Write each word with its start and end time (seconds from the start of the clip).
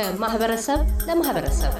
ከማህበረሰብ 0.00 0.80
ለማህበረሰብ 1.06 1.72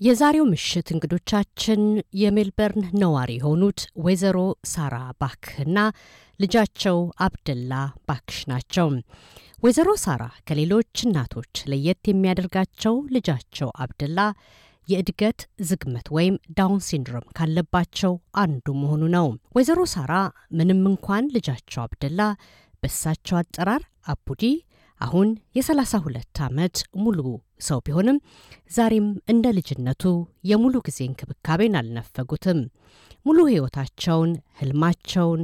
የዛሬው 0.00 0.44
ምሽት 0.50 0.88
እንግዶቻችን 0.90 1.80
የሜልበርን 2.14 2.84
ነዋሪ 3.00 3.30
የሆኑት 3.38 3.80
ወይዘሮ 3.96 4.38
ሳራ 4.64 4.96
ባክ 5.20 5.46
ልጃቸው 6.40 6.98
አብደላ 7.18 7.72
ባክሽ 8.08 8.38
ናቸው። 8.46 8.88
ወይዘሮ 9.62 9.90
ሳራ 10.04 10.24
ከሌሎች 10.48 10.94
እናቶች 11.04 11.54
ለየት 11.66 12.02
የሚያደርጋቸው 12.10 12.96
ልጃቸው 13.10 13.70
አብደላ 13.76 14.18
የእድገት 14.88 15.40
ዝግመት 15.68 16.06
ወይም 16.16 16.36
Down 16.58 16.80
syndrome 16.86 17.26
ካለባቸው 17.38 18.12
አንዱ 18.42 18.66
መሆኑ 18.80 19.02
ነው። 19.14 19.26
ወይዘሮ 19.56 19.80
ሳራ 19.94 20.12
ምንም 20.58 20.80
እንኳን 20.90 21.30
ልጃቸው 21.34 21.82
አብደላ 21.84 22.20
በሳቸው 22.82 23.36
አጠራር 23.40 23.82
አቡዲ 24.12 24.42
አሁን 25.00 25.28
የሰላሳ 25.56 25.94
ሁለት 26.04 26.38
ዓመት 26.46 26.76
ሙሉ 27.02 27.18
ሰው 27.66 27.78
ቢሆንም 27.86 28.16
ዛሬም 28.76 29.06
እንደ 29.32 29.46
ልጅነቱ 29.58 30.02
የሙሉ 30.50 30.74
ጊዜ 30.86 30.98
እንክብካቤን 31.06 31.76
አልነፈጉትም። 31.80 32.60
ሙሉ 33.26 33.38
ሕይወታቸውን፣ 33.50 34.30
ህልማቸውን፣ 34.60 35.40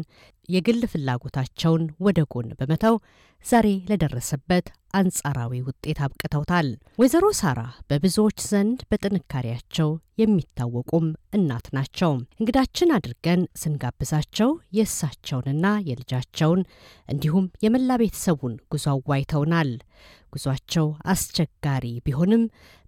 የግል 0.48 0.80
ፍላጎታቸውን 0.92 1.84
ወደ 2.00 2.20
ጎን 2.32 2.48
በመተው 2.58 2.96
ዛሬ 3.44 3.68
ለደረሰበት 3.88 4.66
አንጻራዊ 4.94 5.52
ውጤት 5.66 5.98
አብቅተውታል። 6.04 6.68
ወይዘሮ 6.98 7.26
ሳራ 7.40 7.60
በብዙዎች 7.88 8.38
ዘንድ 8.48 8.80
በጥንካሬያቸው 8.90 9.88
የሚታወቁም 10.20 11.06
እናት 11.36 11.66
ናቸው። 11.76 12.12
እንግዳችን 12.38 12.94
አድርገን 12.96 13.42
ስንጋብዛቸው 13.62 14.50
የእሳቸውንና 14.78 15.66
የልጃቸውን 15.88 16.62
እንዲሁም 17.08 17.50
የመላ 17.64 17.96
ቤተሰቡን 18.02 18.54
ጉዞ 18.72 18.86
አዋይተውናል። 18.94 19.72
ጉዟቸው 20.32 20.86
አስቸጋሪ 21.12 21.86
ቢሆንም 22.06 22.44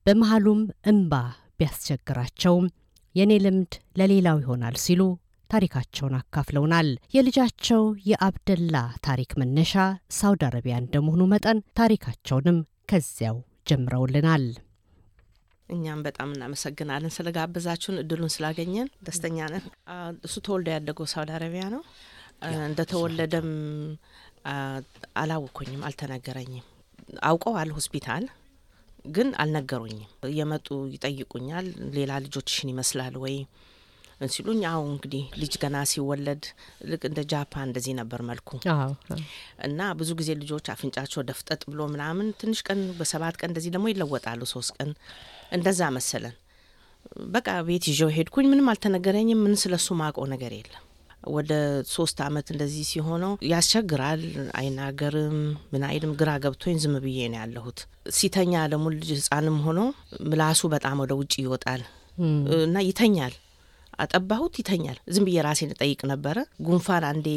በመሃሉም 0.06 0.62
እምባ 0.90 1.12
ቢያስቸግራቸውም 1.60 2.66
የእኔ 3.14 3.32
ልምድ 3.44 3.74
ለሌላው 3.98 4.38
ይሆናል 4.42 4.76
ሲሉ 4.82 5.02
ታሪካቸውን 5.50 6.14
አካፍለውናል። 6.18 6.88
የልጃቸው 7.14 7.82
የአብደላ 8.10 8.76
ታሪክ 9.04 9.32
መነሻ 9.40 9.74
ሳውዲ 10.16 10.42
አረቢያ 10.48 10.76
እንደመሆኑ 10.82 11.24
መጠን 11.32 11.60
ታሪካቸውንም 11.80 12.58
ከዚያው 12.88 13.36
ጀምረውልናል። 13.68 14.46
እኛም 15.68 16.00
በጣም 16.06 16.32
እናመሰግናለን 16.34 17.14
ስለጋበዛችሁን፣ 17.14 18.00
እድሉን 18.02 18.32
ስላገኘን 18.34 18.90
ደስተኛ 19.06 19.38
ነን። 19.52 19.64
እሱ 20.24 20.34
ተወልዶ 20.46 20.68
ያደገው 20.74 21.06
ሳውዲ 21.12 21.30
አረቢያ 21.38 21.64
ነው። 21.74 21.82
እንደተወለደም 22.66 23.48
አላወኩኝም፣ 25.20 25.84
አልተነገረኝም። 25.88 26.66
አውቀዋል 27.28 27.70
ሆስፒታል 27.76 28.24
ግን 29.08 29.28
አልነገሩኝም። 29.42 30.10
እየመጡ 30.28 30.66
ይጠይቁኛል። 30.94 31.66
ሌላ 31.96 32.12
ልጆችሽን 32.24 32.70
ይመስላል 32.72 33.16
ወይ 33.24 33.36
ሲሉኝ፣ 34.20 34.60
አሁ 34.68 34.82
እንግዲህ 34.90 35.24
ልጅ 35.40 35.54
ገና 35.62 35.76
ሲወለድ 35.90 36.44
ልክ 36.90 37.02
እንደ 37.08 37.20
ጃፓን 37.30 37.66
እንደዚህ 37.66 37.94
ነበር 37.98 38.20
መልኩ 38.28 38.50
እና 39.66 39.80
ብዙ 39.98 40.10
ጊዜ 40.20 40.30
ልጆች 40.40 40.66
አፍንጫቸው 40.74 41.22
ደፍጠጥ 41.28 41.62
ብሎ 41.70 41.80
ምናምን 41.92 42.28
ትንሽ 42.40 42.60
ቀን 42.68 42.80
በሰባት 42.98 43.36
ቀን 43.40 43.50
እንደዚህ 43.52 43.72
ደግሞ 43.76 43.86
ይለወጣሉ። 43.92 44.40
ሶስት 44.54 44.72
ቀን 44.78 44.90
እንደዛ 45.52 45.90
መሰለን። 45.96 46.34
በቃ 47.34 47.48
ቤት 47.66 47.84
ይዤው 47.90 48.10
ሄድኩኝ። 48.16 48.46
ምንም 48.52 48.68
አልተነገረኝም። 48.72 49.42
ምን 49.44 49.54
ስለሱ 49.62 49.88
ማውቀው 50.00 50.26
ነገር 50.32 50.52
የለም። 50.56 50.82
ወደ 51.30 51.52
ሶስት 51.92 52.18
አመት 52.24 52.46
እንደዚህ 52.52 52.84
ሲሆነው 52.90 53.32
ያስቸግራል። 53.50 54.20
አይናገርም፣ 54.58 55.38
ምን 55.72 55.84
አይልም። 55.88 56.12
ግራ 56.20 56.30
ገብቶኝ 56.44 56.76
ዝም 56.82 56.94
ብዬ 57.04 57.28
ነው 57.32 57.38
ያለሁት። 57.42 57.78
ሲተኛ 58.16 58.54
ደግሞ 58.72 58.86
ልጅ 58.94 59.08
ህጻንም 59.16 59.56
ሆኖ 59.64 59.80
ምላሱ 60.26 60.62
በጣም 60.74 61.00
ወደ 61.04 61.14
ውጭ 61.20 61.34
ይወጣል 61.42 61.82
እና 62.60 62.76
ይተኛል። 62.86 63.34
አጠባሁት፣ 63.98 64.54
ይተኛል። 64.60 64.98
ዝም 65.14 65.26
ብዬ 65.26 65.38
ራሴን 65.46 65.72
እጠይቅ 65.74 66.00
ነበረ። 66.10 66.36
ጉንፋን 66.66 67.04
አንዴ 67.08 67.28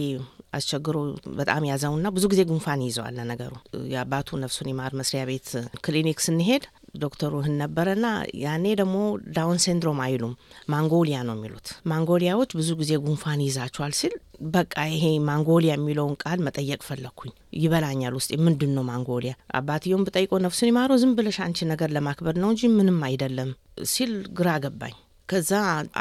አስቸግሮ 0.53 0.95
በጣም 1.39 1.63
ያዘውና 1.69 2.07
ብዙ 2.15 2.25
ጊዜ 2.31 2.41
ጉንፋን 2.49 2.83
ይዘዋል። 2.85 3.17
ነገሩ 3.31 3.53
የአባቱ 3.93 4.37
ነፍሱን 4.43 4.69
ይማር 4.71 4.93
መስሪያ 4.99 5.23
ቤት 5.29 5.49
ክሊኒክ 5.85 6.19
ስንሄድ 6.25 6.63
ዶክተሩ 6.97 7.33
ህንድ 7.45 7.55
ነበረና 7.61 8.05
ያኔ 8.43 8.65
ደግሞ 8.79 8.95
Down 9.35 9.59
syndrome 9.63 9.99
አይሉም 10.05 10.33
ማንጎሊያ 10.73 11.17
ነው 11.27 11.35
የሚሉት። 11.37 11.67
ማንጎሊያዎች 11.91 12.51
ብዙ 12.59 12.69
ጊዜ 12.79 12.93
ጉንፋን 13.03 13.43
ይዛቸዋል 13.45 13.93
ሲል 13.99 14.15
በቃ 14.49 14.75
ይሄ 14.91 15.05
ማንጎሊያ 15.29 15.73
የሚለውን 15.75 16.15
ቃል 16.23 16.39
መጠየቅ 16.45 16.79
ፈለግኩኝ። 16.87 17.31
ይበላኛል 17.59 18.15
ውስጥ 18.19 18.31
ምንድን 18.45 18.73
ነው 18.77 18.85
ማንጎሊያ? 18.89 19.31
አባትየውን 19.59 20.05
ብጠይቀው 20.07 20.41
ነፍሱን 20.45 20.71
ይማረው 20.71 20.99
ዝም 21.01 21.13
ብለሽ 21.17 21.39
አንቺ 21.45 21.67
ነገር 21.71 21.91
ለማክበር 21.95 22.37
ነው 22.43 22.49
እንጂ 22.53 22.71
ምንም 22.75 22.99
አይደለም 23.09 23.51
ሲል 23.89 24.11
ግራ 24.33 24.49
ገባኝ። 24.65 24.95
ከዛ 25.29 25.51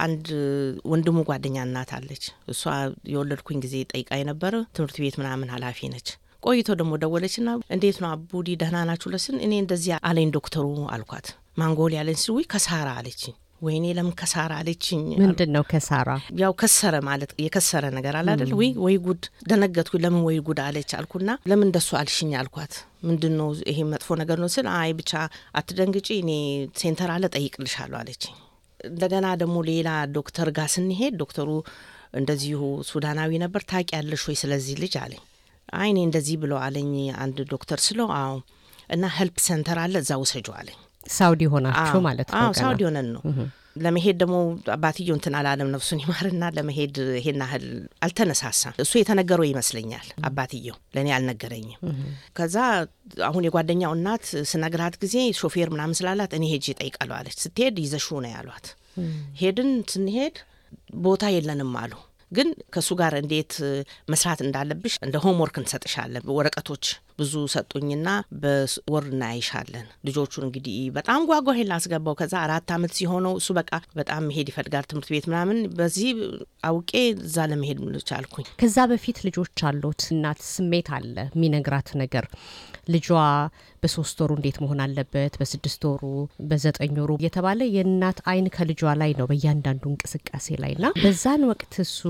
አንድ 0.02 0.26
ወንድሙ 0.92 1.18
ጓደኛ 1.28 1.56
እናት 1.66 1.90
አለች። 1.96 2.24
እሷ 2.52 2.62
የወለድኩኝ 3.12 3.58
ጊዜ 3.64 3.74
ጠይቃ 3.92 4.10
የነበረ 4.20 4.54
ትምህርት 4.76 4.96
ቤት 5.02 5.16
ምናምን 5.20 5.50
ኃላፊ 5.54 5.88
ነች። 5.92 6.08
ቆይቶ 6.42 6.68
ደግሞ 6.80 6.92
ደወለችና 7.02 7.48
እንዴት 7.74 7.96
ነው 8.02 8.08
አቡዲ 8.10 8.48
ደህና 8.60 8.78
ናችሁ 8.88 9.10
ለስን 9.14 9.36
እኔ 9.46 9.52
እንደዚህ 9.62 9.92
አለኝ 10.08 10.30
ዶክተሩ 10.36 10.64
አልኳት። 10.94 11.28
ማንጎል 11.58 11.94
ያለኝ 11.98 12.18
ስል 12.22 12.32
ውይ 12.36 12.46
ከሳራ 12.52 12.88
አለችኝ። 13.00 13.34
ወይኔ 13.62 13.84
ለምን 13.96 14.14
ከሳራ 14.20 14.52
አለችኝ። 14.60 15.00
ምንድን 15.22 15.50
ነው 15.54 15.62
ከሳራ? 15.70 16.10
ያው 16.42 16.52
ከሰረ 16.60 16.94
ማለት 17.08 17.30
የከሰረ 17.44 17.84
ነገር 17.96 18.14
አለ 18.18 18.28
አይደል? 18.34 18.52
ወይ 18.60 18.70
ወይ 18.84 18.96
ጉድ 19.06 19.22
ደነገጥኩኝ። 19.50 20.02
ለምን 20.04 20.22
ወይ 20.28 20.38
ጉድ 20.48 20.60
አለች 20.66 20.92
አልኩና 20.98 21.30
ለምን 21.50 21.66
እንደሱ 21.68 21.90
አልሽኝ 22.00 22.32
አልኳት። 22.40 22.74
ምንድን 23.04 23.34
ነው 23.40 23.48
ይሄ 23.70 23.78
መጥፎ 23.92 24.08
ነገር 24.22 24.38
ነው 24.40 24.50
ስል 24.54 24.68
አይ 24.76 24.92
ብቻ 25.00 25.12
አትደንግጪ፣ 25.58 26.08
እኔ 26.22 26.30
center 26.80 27.12
አለ 27.16 27.24
ጠይቅልሻለሁ 27.36 27.98
አለችኝ። 28.00 28.36
እንደገና 28.80 29.26
ደግሞ 29.40 29.56
ሌላ 29.68 29.88
ዶክተር 30.16 30.48
ጋር 30.56 30.68
ስንሄድ 30.74 31.14
ዶክተሩ 31.22 31.48
እንደዚሁ 32.14 32.60
ሱዳናዊ 32.90 33.30
ነበር። 33.42 33.62
ታውቂያለሽ 33.70 34.22
ወይ 34.28 34.36
ስለዚህ 34.42 34.76
ልጅ 34.82 34.94
አለኝ። 35.02 35.22
አይ 35.74 35.88
እኔ 35.92 35.98
እንደዚህ 36.06 36.36
ብሎ 36.42 36.52
አለኝ 36.66 36.92
አንድ 37.24 37.38
ዶክተር 37.50 37.80
ስለው 37.86 38.08
አዎ 38.18 38.34
እና 38.90 39.06
help 39.16 39.36
center 39.46 39.78
አለ 39.82 39.94
እዛ 40.02 40.12
ውሰጂው 40.22 40.46
አለኝ። 40.58 40.78
ሳውዲ 41.10 41.42
ሆናችሁ 41.52 41.98
ማለት 42.06 42.28
ነው? 42.32 42.52
ሳውዲ 42.60 42.80
ሆነን 42.86 43.08
ነው 43.14 43.22
ለመሄድ 43.78 44.16
ደግሞ 44.20 44.36
አባትየው 44.74 45.14
እንትን 45.16 45.34
አላለም 45.38 45.70
ነፍሱን 45.74 46.00
ይማርና 46.02 46.44
ለመሄድ 46.56 46.96
ይሄን 47.18 47.40
ያህል 47.44 47.64
አልተነሳሳም። 48.04 48.74
እሱ 48.84 48.92
የተነገረው 49.00 49.46
ይመስለኛል 49.48 50.06
አባትየው 50.28 50.76
ለእኔ 50.96 51.08
አልነገረኝም። 51.16 51.80
ከዛ 52.38 52.56
አሁን 53.28 53.46
የጓደኛው 53.48 53.94
እናት 53.98 54.24
ስነግራት 54.52 54.96
ጊዜ 55.04 55.16
ሾፌር 55.40 55.70
ምናምን 55.74 55.98
ስላላት 56.00 56.34
እኔ 56.38 56.44
ሄጅ 56.52 56.68
እጠይቃለሁ 56.74 57.16
አለች። 57.18 57.38
ስትሄድ 57.44 57.78
ይዘሹ 57.84 58.08
ነው 58.24 58.32
ያሏት። 58.34 58.68
ሄድን። 59.40 59.72
ስንሄድ 59.92 60.36
ቦታ 61.04 61.24
የለንም 61.32 61.74
አሉ 61.80 61.92
ግን 62.32 62.48
ከእሱ 62.72 62.90
ጋር 63.00 63.12
እንዴት 63.20 63.52
መስራት 64.12 64.40
እንዳለብሽ 64.44 64.94
እንደ 65.04 65.16
homework 65.24 65.56
እንሰጥሻለን 65.60 66.24
ወረቀቶች 66.36 66.86
ብዙ 67.18 67.34
ሰጡኝና 67.54 68.08
በወር 68.42 69.04
እናያይሻለን። 69.10 69.86
ልጆቹን 70.08 70.44
እንግዲህ 70.48 70.76
በጣም 70.96 71.20
ጓጓ 71.30 71.56
ላስገባው። 71.70 72.16
ከዛ 72.20 72.34
አራት 72.44 72.70
አመት 72.76 72.92
ሲሆነው 72.98 73.34
እሱ 73.40 73.48
በቃ 73.58 73.70
በጣም 73.98 74.26
መሄድ 74.28 74.48
ይፈልጋል 74.52 74.86
ትምህርት 74.90 75.10
ቤት 75.14 75.26
ምናምን። 75.30 75.60
በዚህ 75.78 76.10
አውቄ 76.68 76.92
እዛ 77.24 77.46
ለመሄድ 77.50 77.78
ቻልኩኝ። 78.08 78.46
ከዛ 78.60 78.78
በፊት 78.90 79.18
ልጆች 79.26 79.62
አሉት 79.68 80.02
እናት 80.14 80.40
ስሜት 80.48 80.88
አለ 80.96 81.16
የሚነግራት 81.30 81.88
ነገር 82.02 82.24
ልጇ 82.90 83.08
በሶስት 83.82 84.18
ወሩ 84.22 84.30
እንዴት 84.38 84.56
መሆን 84.62 84.80
አለበት፣ 84.84 85.34
በስድስት 85.40 85.82
ወሩ፣ 85.88 86.02
በዘጠኝ 86.50 86.94
ወሩ 87.00 87.10
እየተባለ 87.18 87.60
የእናት 87.74 88.18
አይን 88.30 88.46
ከልጇ 88.56 88.82
ላይ 89.00 89.10
ነው 89.18 89.26
በእያንዳንዱ 89.30 89.84
እንቅስቃሴ 89.90 90.56
ላይ 90.62 90.72
ና 90.82 90.90
በዛን 91.02 91.42
ወቅት 91.50 91.74
እሱ 91.84 92.00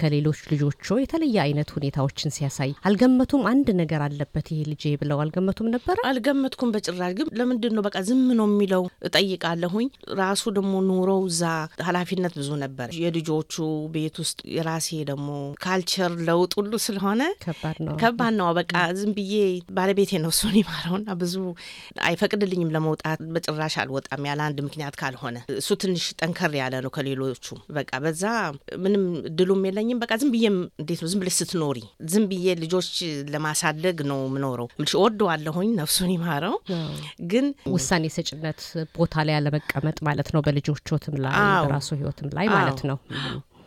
ከሌሎች 0.00 0.40
ልጆቹ 0.52 0.98
የተለየ 1.02 1.36
አይነት 1.44 1.70
ሁኔታዎችን 1.76 2.34
ሲያሳይ 2.36 2.72
አልገመቱም? 2.88 3.44
አንድ 3.52 3.68
ነገር 3.82 4.02
አለበት 4.06 4.48
ልጄ 4.68 4.92
ብለው 5.00 5.18
አልገመቱም 5.22 5.68
ነበረ? 5.74 5.96
አልገመትኩም 6.08 6.70
በጭራሽ። 6.74 7.12
ግን 7.18 7.28
ለምንድን 7.38 7.74
ነው 7.76 7.82
በቃ 7.86 7.96
ዝም 8.08 8.22
ነው 8.38 8.46
የሚለው 8.50 8.82
እጠይቃለሁኝ። 9.08 9.88
ራሱ 10.20 10.42
ደግሞ 10.56 10.72
ኑሮው 10.88 11.22
እዛ 11.30 11.42
ኃላፊነት 11.86 12.34
ብዙ 12.38 12.50
ነበር። 12.62 12.88
የልጆቹ 13.02 13.54
ቤት 13.94 14.16
ውስጥ 14.22 14.38
የራሴ 14.56 14.88
ደግሞ 15.10 15.28
ካልቸር 15.64 16.12
ለውጥ 16.28 16.52
ሁሉ 16.58 16.72
ስለሆነ 16.86 17.22
ከባድ 17.44 17.78
ነው 17.86 17.94
ከባድ 18.02 18.34
ነው። 18.38 18.48
በቃ 18.58 18.72
ዝም 18.98 19.12
ብዬ 19.16 19.34
ባለቤቴ 19.76 20.12
ነው 20.22 20.32
እሱን 20.34 20.56
ይማረውና 20.60 21.08
ብዙ 21.22 21.34
አይፈቅድልኝም 22.06 22.72
ለመውጣት። 22.74 23.00
በጭራሽ 23.34 23.74
አልወጣም 23.82 24.26
ያለ 24.28 24.40
አንድ 24.46 24.58
ምክንያት 24.66 24.96
ካልሆነ። 25.00 25.36
እሱ 25.56 25.70
ትንሽ 25.82 26.04
ጠንከር 26.20 26.52
ያለ 26.58 26.74
ነው 26.84 26.92
ከሌሎቹ። 26.94 27.46
በቃ 27.76 27.92
በዛ 28.04 28.24
ምንም 28.82 29.04
ድሉም 29.38 29.62
የለኝም። 29.68 30.00
በቃ 30.02 30.12
ዝም 30.20 30.30
ብዬ 30.34 30.46
እንዴት 30.80 31.00
ነው 31.02 31.10
ዝም 31.12 31.20
ብለሽ 31.22 31.36
ስትኖሪ 31.40 31.78
ዝም 32.12 32.24
ብዬ 32.30 32.46
ልጆች 32.62 32.90
ለማሳደግ 33.34 33.98
ነው 34.10 34.20
የምኖረው 34.44 34.68
ምልሽ 34.74 34.92
እወደዋለሁኝ፣ 34.98 35.70
ነፍሱን 35.80 36.10
ይማረው። 36.14 36.54
ግን 37.32 37.46
ውሳኔ 37.74 38.04
ሰጭነት 38.16 38.60
ቦታ 38.96 39.24
ላይ 39.26 39.34
ያለመቀመጥ 39.36 39.98
ማለት 40.08 40.28
ነው። 40.34 40.40
በልጆቾትም 40.46 41.16
ላይ 41.24 41.34
በራሱ 41.64 41.88
ህይወትም 42.00 42.30
ላይ 42.36 42.46
ማለት 42.54 42.80
ነው። 42.90 42.98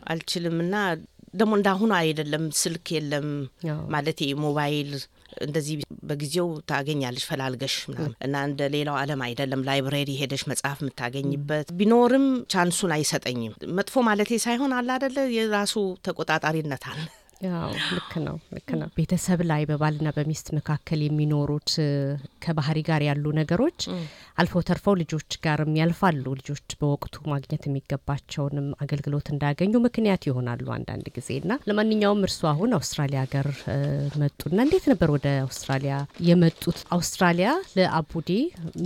አልችልም 0.07 0.57
እና 0.63 0.75
ደግሞ 1.33 1.54
እንዳሁኑ 1.57 1.92
አይደለም፣ 2.00 2.44
ስልክ 2.60 2.86
የለም 2.95 3.25
ማለት 3.94 4.19
ሞባይል 4.44 4.92
እንደዚህ 5.45 5.74
በጊዜው 6.10 6.48
ታገኛለሽ 6.69 7.24
ፈላልገሽ 7.30 7.75
ምናምን 7.89 8.13
እና 8.25 8.44
እንደ 8.48 8.69
ሌላው 8.75 8.95
ዓለም 9.01 9.21
አይደለም። 9.25 9.66
library 9.68 10.12
ሄደሽ 10.21 10.44
መጽሐፍ 10.51 10.78
የምታገኝበት 10.83 11.68
ቢኖርም 11.80 12.25
chance 12.53 12.77
ኡን 12.77 12.94
አይሰጠኝም። 12.98 13.56
መጥፎ 13.80 14.04
ማለቴ 14.07 14.39
ሳይሆን 14.45 14.74
አለ 14.78 14.89
አደለ 14.98 15.18
የራሱ 15.38 15.75
ተቆጣጣሪነት 16.07 16.86
አለ። 16.92 17.04
ያው 17.41 17.71
ልክ 17.95 18.11
ነው 18.25 18.35
ልክ 18.55 18.69
ነው። 18.79 18.87
ቤተሰብ 18.97 19.39
ላይ 19.49 19.61
በባልና 19.69 20.09
በሚስት 20.15 20.47
መካከል 20.57 20.99
የሚኖሩት 21.03 21.71
ከባህሪ 22.45 22.79
ጋር 22.89 23.01
ያሉ 23.07 23.25
ነገሮች 23.39 23.79
አልፎ 24.41 24.61
ተርፈው 24.67 24.95
ልጆች 25.01 25.37
ጋርም 25.45 25.71
ያልፋሉ። 25.79 26.25
ልጆች 26.39 26.75
በወቅቱ 26.79 27.15
ማግኘት 27.33 27.63
የሚገባቸውንም 27.67 28.67
አገልግሎት 28.83 29.29
እንዳያገኙ 29.33 29.73
ምክንያት 29.85 30.23
ይሆናሉ 30.29 30.65
አንዳንድ 30.77 31.07
ጊዜ 31.17 31.29
እና 31.41 31.57
ለማንኛውም 31.69 32.23
እርሱ 32.27 32.41
አሁን 32.51 32.71
አውስትራሊያ 32.79 33.21
ሀገር 33.25 33.49
መጡና 34.21 34.57
እንዴት 34.65 34.87
ነበር 34.91 35.11
ወደ 35.15 35.27
አውስትራሊያ 35.45 35.93
የመጡት? 36.27 36.79
አውስትራሊያ 36.95 37.49
ለአቡዲ 37.77 38.31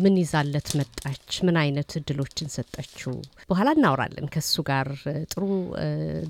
ምን 0.03 0.17
ይዛለት 0.21 0.69
መጣች? 0.79 1.15
ምን 1.47 1.57
አይነት 1.63 1.89
እድሎችን 1.99 2.53
ሰጠችው? 2.55 3.13
በኋላ 3.49 3.69
እናወራለን 3.77 4.27
ከሱ 4.33 4.55
ጋር 4.69 4.87
ጥሩ 5.31 5.43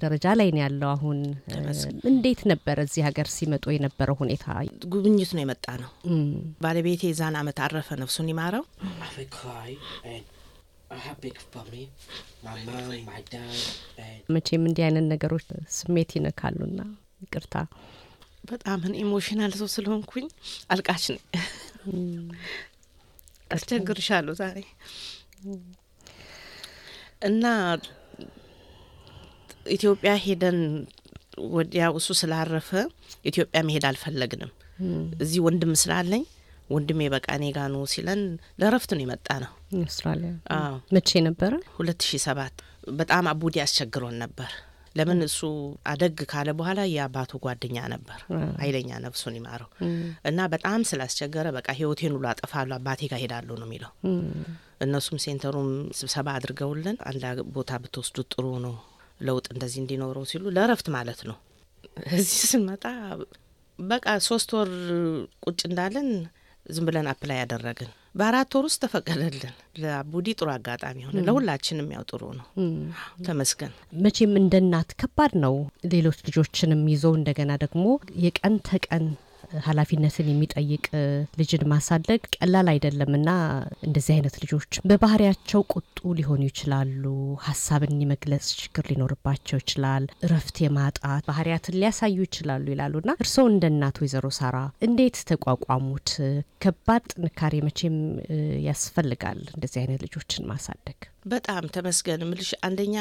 ደረጃ 0.04 0.27
ላይ 0.39 0.50
ነው 0.56 0.62
ያለው 0.66 0.89
አሁን 0.95 1.18
እንዴት 2.10 2.42
ነበረ 2.52 2.78
እዚህ 2.86 3.02
ሀገር 3.08 3.28
ሲመጡ 3.34 3.66
የነበረው 3.74 4.16
ሁኔታ? 4.22 4.46
ጉብኝት 4.92 5.32
ነው 5.36 5.42
የመጣ 5.44 5.66
ነው። 5.82 5.92
ባለቤቴ 6.64 7.02
የዛን 7.10 7.36
አመት 7.40 7.58
አረፈ፣ 7.66 7.90
ነፍሱን 8.02 8.30
ይማረው። 8.32 8.64
መቼም 14.30 14.64
እንዲህ 14.68 14.84
አይነት 14.86 15.06
ነገሮች 15.12 15.46
ስሜት 15.78 16.12
ይነካሉና 16.18 16.82
ይቅርታ 17.24 17.56
በጣም 18.50 18.82
ኢሞሽናል 19.02 19.54
ሰው 19.60 19.68
ስለሆንኩኝ 19.74 20.28
አልቃሽ 20.72 21.06
ነኝ። 21.10 21.22
አስቸግርሻለሁ 23.56 24.34
ዛሬ 24.40 24.58
እና 27.30 27.44
ኢትዮጵያ 29.76 30.12
ሄደን 30.24 30.60
ወዲያው 31.52 31.94
እሱ 32.00 32.10
ስላረፈ 32.20 32.70
ኢትዮጵያ 33.26 33.62
መሄድ 33.68 33.86
አልፈለግንም። 33.90 34.52
እዚህ 35.24 35.40
ወንድም 35.46 35.74
ስላለኝ 35.82 36.24
ወንድሜ 36.70 37.02
በቃ 37.14 37.28
እኔ 37.38 37.46
ጋ 37.56 37.68
ነው 37.74 37.84
ሲለን 37.94 38.22
ለእረፍት 38.60 38.92
ነው 38.96 39.04
የመጣ 39.04 39.28
ነው። 39.44 39.52
አውስትራሊያ 39.82 40.32
መቼ 40.96 41.10
ነበረ? 41.28 41.52
ሁለት 41.78 42.02
ሺ 42.08 42.20
ሰባት 42.26 42.56
በጣም 43.00 43.26
አቡዲ 43.32 43.56
አስቸግሮን 43.64 44.18
ነበር። 44.24 44.52
ለምን 44.96 45.20
እሱ 45.26 45.40
አደግ 45.92 46.20
ካለ 46.32 46.50
በኋላ 46.60 46.80
የአባቱ 46.92 47.32
ጓደኛ 47.44 47.78
ነበር፣ 47.94 48.20
ኃይለኛ 48.62 48.92
ነፍሱን 49.04 49.36
ይማረው 49.38 49.70
እና 50.26 50.48
በጣም 50.54 50.86
ስላስቸገረ 50.90 51.48
በቃ 51.58 51.68
ህይወቴን 51.80 52.14
ሁሉ 52.16 52.26
አጠፋለሁ 52.32 52.76
አባቴ 52.80 53.02
ጋር 53.12 53.20
ሄዳለሁ 53.24 53.56
ነው 53.62 53.68
የሚለው። 53.70 53.92
እነሱም 54.82 55.22
ሴንተሩም 55.24 55.70
ስብሰባ 56.00 56.28
አድርገውልን 56.38 56.98
አንድ 57.10 57.24
ቦታ 57.56 57.72
ብትወስዱት 57.84 58.30
ጥሩ 58.36 58.46
ነው 58.66 58.76
ለውጥ 59.19 59.45
እንደዚህ 59.54 59.80
እንዲኖረው 59.81 60.25
ሲሉ 60.30 60.44
ለእረፍት 60.56 60.88
ማለት 60.95 61.21
ነው። 61.30 61.38
እዚህ 62.13 62.42
ስንመጣ 62.51 62.83
በቃ 63.80 64.06
ሶስት 64.27 64.50
ወር 64.56 64.69
ቁጭ 65.45 65.60
እንዳለን 65.68 66.10
ዝም 66.66 66.86
ብለን 66.88 67.07
apply 67.12 67.38
ያደረግን 67.42 67.89
በአራት 68.16 68.51
ወር 68.57 68.63
ውስጥ 68.68 68.80
ተፈቀደልን። 68.83 69.54
ለአቡዲ 69.81 70.27
ጥሩ 70.39 70.48
አጋጣሚ 70.54 70.98
ሆነ፣ 71.07 71.21
ለሁላችንም 71.27 71.88
ያው 71.95 72.04
ጥሩ 72.10 72.21
ነው። 72.39 72.45
ተመስገን። 73.25 73.74
መቼም 74.04 74.33
እንደ 74.42 74.56
እናት 74.63 74.92
ከባድ 75.01 75.33
ነው። 75.45 75.56
ሌሎች 75.94 76.19
ልጆችንም 76.27 76.81
ይዞ 76.94 77.06
እንደገና 77.19 77.51
ደግሞ 77.63 77.86
የቀን 78.25 78.56
ተቀን 78.69 79.06
ኃላፊነትን 79.66 80.28
የሚጠይቅ 80.31 80.86
ልጅን 81.40 81.63
ማሳደግ 81.72 82.22
ቀላል 82.38 82.68
አይደለም 82.74 83.12
እና 83.19 83.30
እንደዚህ 83.88 84.13
አይነት 84.16 84.36
ልጆች 84.44 84.80
በባህሪያቸው 84.90 85.62
ቁጡ 85.74 85.86
ሊሆኑ 86.19 86.42
ይችላሉ። 86.50 87.04
ሀሳብን 87.48 87.96
የመግለጽ 88.04 88.48
ችግር 88.62 88.86
ሊኖርባቸው 88.92 89.60
ይችላል። 89.62 90.06
እረፍት 90.25 90.57
የማጣት 90.63 91.24
ባህሪያትን 91.30 91.78
ሊያሳዩ 91.80 92.18
ይችላሉ 92.28 92.66
ይላሉና 92.74 93.16
እርስዎ 93.19 93.46
እንደ 93.51 93.66
እናት 93.74 93.98
ወይዘሮ 94.04 94.28
ሳራ 94.40 94.57
እንዴት 94.81 95.18
ተቋቋሙት? 95.31 96.10
ከባድ 96.63 97.04
ጥንካሬ 97.13 97.56
መቼም 97.66 97.98
ያስፈልጋል 98.69 99.42
እንደዚህ 99.54 99.80
አይነት 99.81 100.02
ልጆችን 100.06 100.48
ማሳደግ። 100.50 101.00
በጣም 101.30 101.64
ተመስገን 101.74 102.22
ምልሽ፣ 102.28 102.50
አንደኛ 102.66 102.96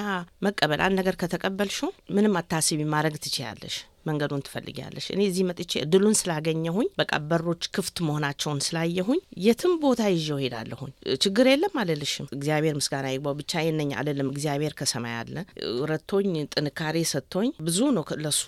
መቀበል። 0.44 0.80
አንድ 0.84 0.96
ነገር 1.00 1.14
ከተቀበልሽው 1.20 1.90
ምንም 2.16 2.34
አታስቢ፣ 2.40 2.80
ማድረግ 2.92 3.14
ትችያለሽ፣ 3.24 3.76
መንገዱን 4.08 4.42
ትፈልጊያለሽ። 4.46 5.06
እኔ 5.14 5.20
እዚህ 5.28 5.44
መጥቼ 5.48 5.72
እድሉን 5.82 6.16
ስላገኘሁኝ 6.20 6.88
በቃ 7.00 7.12
በሮች 7.28 7.62
ክፍት 7.76 7.96
መሆናቸውን 8.06 8.60
ስላየሁኝ 8.66 9.20
የትም 9.44 9.72
ቦታ 9.82 10.02
ይዤው 10.14 10.38
ሄዳለሁኝ። 10.42 10.92
ችግር 11.24 11.48
የለም 11.50 11.74
አልልሽም። 11.82 12.28
እግዚአብሔር 12.36 12.76
ምስጋና 12.78 13.08
ይግባው። 13.12 13.36
ብቻዬን 13.40 13.78
ነኝ 13.80 13.90
አልልም። 14.00 14.30
እግዚአብሔር 14.34 14.74
ከሰማይ 14.80 15.16
አለ 15.18 15.36
ረቶኝ፣ 15.90 16.32
ጥንካሬ 16.54 16.96
ሰጥቶኝ 17.12 17.50
ብዙ 17.66 17.80
ነው 17.96 18.06
ለሱ 18.24 18.42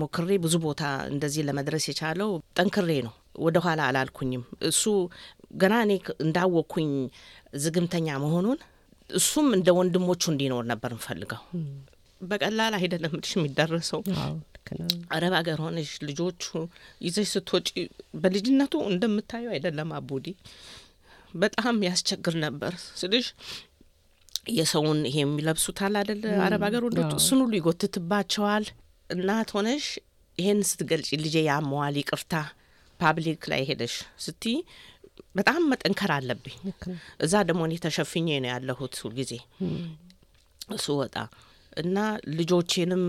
ሞክሬ 0.00 0.30
ብዙ 0.44 0.54
ቦታ 0.66 0.82
እንደዚህ 1.12 1.44
ለመድረስ 1.48 1.86
የቻለው 1.90 2.32
ጠንክሬ 2.58 2.90
ነው። 3.06 3.14
ወደ 3.44 3.56
ኋላ 3.64 3.80
አላልኩኝም። 3.88 4.42
እሱ 4.68 4.82
ገና 5.56 5.74
እኔ 5.84 5.92
እንዳወቅኩኝ 6.24 6.90
ዝግምተኛ 7.62 8.08
መሆኑን 8.22 8.58
እሱም 9.10 9.48
እንደ 9.56 9.68
ወንድሞቹ 9.76 10.22
እንዲኖር 10.32 10.64
ነበር 10.70 10.90
እንፈልገው። 10.96 11.42
በቀላል 12.20 12.74
አይደለም 12.78 13.14
ልሽ 13.18 13.32
የሚደረሰው 13.36 14.00
አረብ 15.14 15.34
ሀገር 15.38 15.58
ሆነሽ 15.64 15.90
ልጆቹ 16.08 16.44
ይዘሽ 17.00 17.28
ስትወጪ 17.34 17.68
በልጅነቱ 18.22 18.74
እንደምታየው 18.88 19.52
አይደለም። 19.54 19.90
አቡዲ 19.98 20.26
በጣም 21.34 21.76
ያስቸግር 21.88 22.34
ነበር 22.44 22.72
ስልሽ 23.00 23.26
የሰውን 24.56 24.98
ይሄ 25.08 25.16
የሚለብሱታል 25.22 25.94
አደለ 26.00 26.24
አረብ 26.44 26.62
ሀገር 26.66 26.82
ወንዶች 26.86 27.12
እሱን 27.18 27.40
ሁሉ 27.44 27.54
ይጎትትባቸዋል። 27.58 28.66
እናት 29.10 29.50
ሆነሽ 29.56 29.86
ይሄን 30.38 30.60
ስትገልጪ 30.70 31.10
ልጄ 31.24 31.36
ያመዋል 31.48 31.96
ይቅርታ 32.00 32.32
ፓብሊክ 33.00 33.42
ላይ 33.52 33.62
ሄደሽ 33.68 33.94
ስቲ 34.24 34.44
በጣም 35.36 35.60
መጠንከር 35.70 36.10
አለብኝ። 36.14 36.56
እዛ 37.24 37.34
ደግሞ 37.48 37.60
እኔ 37.68 37.74
ተሸፍኜ 37.84 38.28
ነው 38.44 38.50
ያለሁት 38.52 38.94
ሁልጊዜ 39.04 39.32
እሱ 40.70 40.86
ወጣ 41.00 41.16
እና 41.76 41.96
ልጆቼንም 42.36 43.04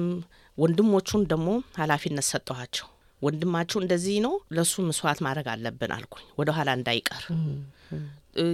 ወንድሞቹን 0.58 1.24
ደግሞ 1.32 1.50
ኃላፊነት 1.80 2.26
ሰጠኋቸው። 2.30 2.88
ወንድማችሁ 3.22 3.78
እንደዚህ 3.82 4.18
ነው፣ 4.26 4.34
ለእሱ 4.56 4.84
መስዋዕት 4.88 5.20
ማድረግ 5.26 5.48
አለብን 5.54 5.92
አልኩኝ፣ 5.96 6.26
ወደ 6.40 6.50
ኋላ 6.58 6.70
እንዳይቀር 6.80 7.24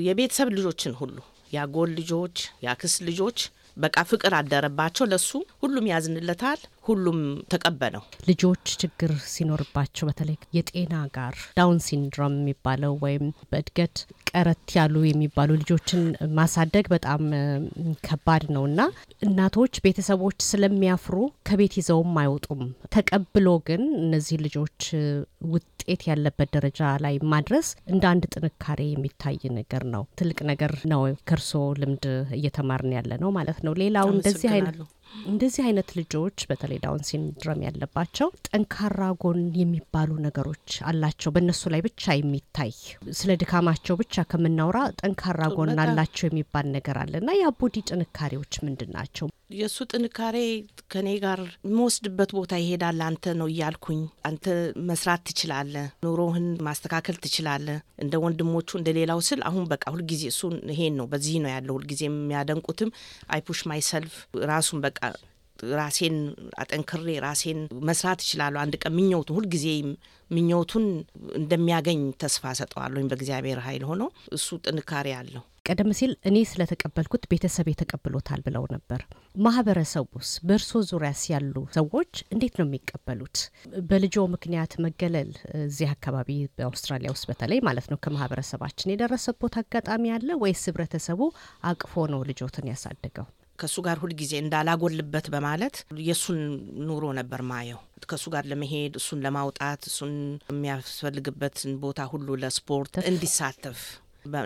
የቤተሰብ 0.06 0.50
ልጆችን 0.58 0.94
ሁሉ 1.00 1.16
የአጎት 1.54 1.90
ልጆች፣ 2.00 2.36
የአክስት 2.64 3.00
ልጆች 3.10 3.40
በቃ 3.78 3.98
ፍቅር 4.10 4.34
አደረባቸው 4.40 5.06
ለሱ። 5.12 5.30
ሁሉም 5.62 5.86
ያዝንለታል፣ 5.92 6.60
ሁሉም 6.84 7.20
ተቀበለው። 7.52 8.04
ልጆች 8.28 8.66
ችግር 8.82 9.12
ሲኖርባቸው 9.34 10.06
በተለይ 10.10 10.38
የጤና 10.58 10.96
ጋር 11.18 11.36
Down 11.58 11.80
syndrome 11.86 12.36
የሚባለው 12.40 12.94
ወይም 13.04 13.24
በእድገት 13.52 13.96
ቀረት 14.32 14.68
ያሉ 14.78 14.96
የሚባሉ 15.06 15.50
ልጆችን 15.62 16.02
ማሳደግ 16.38 16.86
በጣም 16.94 17.22
ከባድ 18.08 18.44
ነው 18.56 18.64
እና 18.70 18.82
እናቶች፣ 19.24 19.76
ቤተሰቦች 19.86 20.38
ስለሚያፍሩ 20.50 21.16
ከቤት 21.50 21.76
ይዘውም 21.80 22.18
አይወጡም። 22.22 22.64
ተቀብሎ 22.96 23.48
ግን 23.68 23.84
እነዚህ 24.02 24.38
ልጆች 24.46 24.80
ውጤት 25.54 26.02
ያለበት 26.10 26.50
ደረጃ 26.56 26.82
ላይ 27.06 27.16
ማድረስ 27.34 27.70
እንደ 27.94 28.04
አንድ 28.12 28.26
ጥንካሬ 28.34 28.82
የሚታይ 28.90 29.40
ነገር 29.60 29.86
ነው። 29.94 30.04
ትልቅ 30.20 30.40
ነገር 30.52 30.74
ነው። 30.94 31.02
ከእርሶ 31.30 31.52
ልምድ 31.82 32.06
እየተማርን 32.38 32.94
ያለ 32.98 33.14
ነው 33.24 33.32
ማለት 33.38 33.60
ነው። 33.66 33.76
ሌላው 33.82 34.10
እንደዚህ 34.16 34.50
አይነት 34.56 34.78
እንደዚህ 35.14 35.64
አይነት 35.66 35.90
ልጆች 35.98 36.38
በተለይ 36.50 36.80
Down 36.84 37.04
syndrome 37.10 37.60
ያለባቸው 37.66 38.30
ጠንካራ 38.48 39.02
ጎን 39.24 39.42
የሚባሉ 39.60 40.12
ነገሮች 40.26 40.70
አላቸው። 40.90 41.34
በእነሱ 41.36 41.72
ላይ 41.74 41.82
ብቻ 41.88 42.16
የሚታይ 42.16 42.72
ስለ 43.20 43.32
ድካማቸው 43.42 43.98
ብቻ 44.02 44.26
ከምናወራ 44.32 44.80
ጠንካራ 45.02 45.42
ጎን 45.56 45.74
አላቸው 45.84 46.28
የሚባል 46.28 46.68
ነገር 46.78 47.00
አለ 47.04 47.14
እና 47.22 47.32
የአቡዲ 47.40 47.86
ጥንካሬዎች 47.90 48.54
ምንድን 48.68 48.92
ናቸው? 48.98 49.28
የእሱ 49.50 49.78
ጥንካሬ 49.90 50.38
ከኔ 50.92 51.10
ጋር 51.24 51.40
የምወስድበት 51.66 52.30
ቦታ 52.38 52.54
ይሄዳል። 52.62 53.00
አንተ 53.08 53.34
ነው 53.40 53.48
እያልኩኝ 53.52 54.00
አንተ 54.30 54.46
መስራት 54.90 55.22
ትችላለህ፣ 55.28 55.86
ኑሮህን 56.06 56.48
ማስተካከል 56.68 57.18
ትችላለህ፣ 57.26 57.78
እንደ 58.04 58.22
ወንድሞቹ 58.24 58.70
እንደ 58.80 58.92
ሌላው 58.98 59.22
ስል 59.28 59.42
አሁን 59.50 59.66
በቃ 59.74 59.84
ሁልጊዜ 59.94 60.24
እሱን 60.32 60.56
ይሄን 60.74 60.96
ነው 61.00 61.08
በዚህ 61.14 61.38
ነው 61.44 61.52
ያለው። 61.56 61.76
ሁልጊዜ 61.78 62.02
የሚያደንቁትም 62.08 62.92
አይፑሽ 63.30 63.62
ማይሰልፍ 63.72 64.16
ራሱን 64.52 64.82
በቃ 64.86 65.00
ራሴን 65.74 66.16
አጠንክሬ 66.62 67.08
ራሴን 67.26 67.60
መስራት 67.90 68.22
እችላለሁ። 68.26 68.62
አንድ 68.64 68.76
ቀን 68.82 68.94
ምኞቱን 68.98 69.38
ሁልጊዜ 69.38 69.66
ምኞቱን 70.32 70.86
እንደሚያገኝ 71.38 72.02
ተስፋ 72.22 72.54
ሰጠዋለሁኝ 72.60 73.08
በእግዚአብሔር 73.12 73.60
ኃይል 73.66 73.84
ሆኖ 73.90 74.04
እሱ 74.34 74.48
ጥንካሬ 74.66 75.10
አለው። 75.20 75.44
ቀደም 75.66 75.92
ሲል 75.98 76.14
እኔ 76.30 76.38
ስለተቀበልኩት 76.48 77.24
ቤተሰብ 77.32 77.68
ተቀብሎታል 77.82 78.42
ብለው 78.46 78.64
ነበር። 78.74 79.02
ማህበረሰቡስ 79.46 80.30
በእርሶ 80.48 80.82
ዙሪያስ 80.90 81.22
ያሉ 81.32 81.56
ሰዎች 81.76 82.14
እንዴት 82.34 82.56
ነው 82.60 82.66
የሚቀበሉት? 82.68 83.38
በልጆ 83.90 84.26
ምክንያት 84.34 84.74
መገለል 84.86 85.32
እዚህ 85.62 85.88
አካባቢ 85.96 86.30
በአውስትራሊያ 86.56 87.14
ውስጥ 87.16 87.26
በተለይ 87.32 87.62
ማለት 87.68 87.88
ነው 87.92 88.00
ከማህበረሰባችን 88.04 88.94
የደረሰቦት 88.94 89.56
አጋጣሚ 89.64 90.12
አለ 90.18 90.30
ወይስ 90.44 90.66
ህብረተሰቡ 90.70 91.22
አቅፎ 91.72 92.06
ነው 92.14 92.22
ልጆትን 92.30 92.70
ያሳደገው? 92.72 93.28
ከእሱ 93.60 93.78
ጋር 93.86 93.98
ሁልጊዜ 94.04 94.34
እንዳላጎልበት 94.40 95.26
በማለት 95.34 95.76
የእሱን 96.04 96.40
ኑሮ 96.88 97.06
ነበር 97.20 97.42
ማየው። 97.50 97.82
ከእሱ 98.06 98.26
ጋር 98.34 98.44
ለመሄድ 98.52 98.94
እሱን 99.00 99.20
ለማውጣት 99.26 99.82
እሱን 99.90 100.14
የሚያስፈልግበትን 100.54 101.74
ቦታ 101.84 102.02
ሁሉ 102.12 102.36
ለስፖርት 102.42 102.96
እንዲሳተፍ 103.10 103.82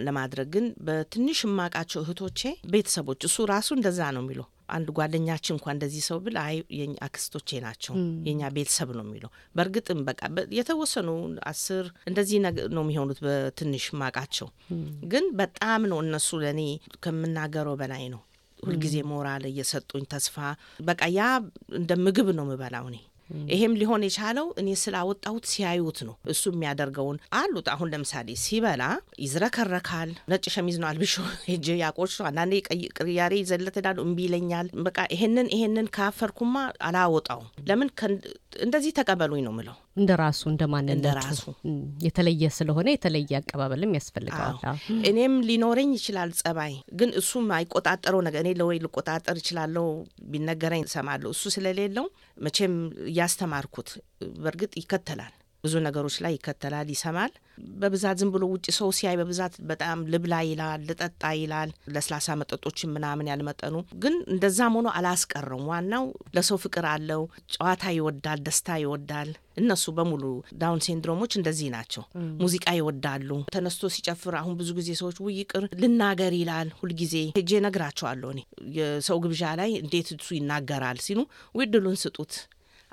ለማድረግ 0.05 0.48
ግን 0.55 0.65
በትንሽ 0.88 1.39
የማውቃቸው 1.46 2.01
እህቶቼ 2.03 2.41
ቤተሰቦች 2.72 3.22
እሱ 3.27 3.46
ራሱ 3.51 3.69
እንደዛ 3.77 4.00
ነው 4.15 4.24
የሚለው። 4.24 4.48
አንድ 4.69 4.88
ጓደኛችን 4.96 5.53
እንኳ 5.55 5.65
እንደዚህ 5.74 6.01
ሰው 6.07 6.17
ብል 6.24 6.38
አይ 6.41 6.55
የኛ 6.77 6.96
አክስቶቼ 7.05 7.60
ናቸው 7.65 7.93
የኛ 8.27 8.50
ቤተሰብ 8.55 8.89
ነው 8.98 9.03
የሚለው። 9.05 9.29
በእርግጥም 9.55 10.00
በቃ 10.10 10.22
የተወሰኑ 10.57 11.10
አስር 11.51 11.86
እንደዚህ 12.10 12.39
ነው 12.75 12.84
የሚሆኑት 12.84 13.19
በትንሽ 13.25 13.86
ማቃቸው፣ 14.01 14.50
ግን 15.13 15.27
በጣም 15.41 15.84
ነው 15.91 16.00
እነሱ 16.05 16.39
ለእኔ 16.43 16.63
ከምናገረው 17.05 17.77
በላይ 17.81 18.05
ነው። 18.15 18.22
ሁልጊዜ 18.60 18.96
ሞራል 19.10 19.43
እየሰጡኝ 19.50 20.03
ተስፋ 20.12 20.36
በቃ 20.88 21.01
ያ 21.15 21.24
እንደ 21.79 21.91
ምግብ 22.05 22.29
ነው 22.38 22.46
ምበላው 22.50 22.86
እኔ 22.91 22.98
ይሄም 23.50 23.74
ሊሆን 23.79 24.05
የቻለው 24.07 24.48
እኔ 24.62 24.69
ስላወጣሁት 24.81 25.46
ሲያዩት 25.51 26.00
ነው። 26.07 26.15
እሱ 26.34 26.43
የሚያደርገውን 26.53 27.17
አሉት። 27.39 27.67
አሁን 27.74 27.91
ለምሳሌ 27.93 28.36
ሲበላ 28.43 28.84
ይዝረከረካል። 29.24 30.12
ነጭ 30.31 30.46
ሸሚዝ 30.55 30.77
ነው 30.81 30.88
አልብሾ 30.89 31.15
ሄጄ 31.50 31.67
ያቆሽ 31.81 32.15
አንዳንዴ 32.29 32.53
ቅያሬ 33.00 33.34
ይዘለት 33.41 33.77
ዳሉ 33.86 33.98
እምቢ 34.05 34.19
ይለኛል። 34.27 34.69
በቃ 34.88 34.98
ይሄንን 35.15 35.50
ይሄንን 35.55 35.89
ካፈርኩማ 35.98 36.55
አላወጣው። 36.88 37.41
ለምን 37.69 37.89
እንደዚህ 38.62 38.91
ተቀበሉኝ 38.98 39.43
ነው 39.48 39.53
ምለው። 39.57 39.77
እንደ 39.97 40.11
ራሱ 40.21 40.41
እንደ 40.51 40.63
ማንነቱ 40.67 41.43
የተለየ 42.05 42.49
ስለሆነ 42.57 42.87
የተለየ 42.93 43.31
አቀባበልም 43.39 43.95
ያስፈልገዋል። 43.97 44.57
እኔም 45.09 45.35
ሊኖረኝ 45.47 45.89
ይችላል 45.97 46.31
ጸባይ፣ 46.41 46.73
ግን 46.99 47.11
እሱም 47.21 47.47
አይቆጣጠረው 47.57 48.21
ነገር 48.27 48.41
እኔ 48.43 48.51
ለወይ 48.59 48.79
ልቆጣጠር 48.85 49.37
እችላለሁ 49.41 49.85
ቢነገረኝ 50.31 50.83
እሰማለሁ። 50.87 51.31
እሱ 51.35 51.43
ስለሌለው 51.55 52.07
መቼም 52.37 52.75
እያስተማርኩት 53.11 53.91
በእርግጥ 54.37 54.73
ይከተላል 54.81 55.33
ብዙ 55.63 55.73
ነገሮች 55.85 56.15
ላይ 56.23 56.33
ይከተላል፣ 56.35 56.87
ይሰማል። 56.93 57.31
በብዛት 57.81 58.17
ዝም 58.19 58.31
ብሎ 58.33 58.43
ውጭ 58.51 58.65
ሰው 58.77 58.89
ሲያይ 58.97 59.15
በብዛት 59.19 59.53
በጣም 59.69 59.99
ልብላ 60.13 60.33
ይላል፣ 60.47 60.81
ልጠጣ 60.89 61.23
ይላል። 61.39 61.69
ለስላሳ 61.93 62.35
መጠጦችን 62.39 62.93
ምናምን 62.95 63.29
ያልመጠኑ 63.31 63.75
ግን 64.03 64.15
እንደዛም 64.33 64.75
ሆኖ 64.77 64.87
አላስቀረም። 64.97 65.63
ዋናው 65.71 66.05
ለሰው 66.35 66.59
ፍቅር 66.63 66.87
አለው፣ 66.91 67.23
ጨዋታ 67.53 67.83
ይወዳል፣ 67.97 68.41
ደስታ 68.47 68.77
ይወዳል። 68.83 69.31
እነሱ 69.57 69.85
በሙሉ 69.97 70.23
Down 70.62 70.81
syndrome 70.86 71.16
ኦች 71.16 71.31
እንደዚህ 71.37 71.69
ናቸው። 71.75 72.03
ሙዚቃ 72.41 72.65
ይወዳሉ። 72.77 73.29
ተነስቶ 73.53 73.89
ሲጨፍር 73.95 74.33
አሁን 74.39 74.53
ብዙ 74.59 74.69
ጊዜ 74.79 74.89
ሰዎች 74.99 75.17
ውይ 75.25 75.35
ይቅር 75.41 75.63
ልናገር 75.81 76.33
ይላል። 76.39 76.69
ሁልጊዜ 76.79 77.15
ሄጄ 77.37 77.51
ነግራቸዋለሁ 77.65 78.29
እኔ 78.35 78.41
የሰው 78.77 79.17
ግብዣ 79.23 79.43
ላይ 79.59 79.71
እንዴት 79.81 80.09
እሱ 80.15 80.29
ይናገራል 80.37 80.99
ሲሉ 81.05 81.19
ውይ 81.55 81.65
እድሉን 81.67 81.97
ስጡት 82.03 82.33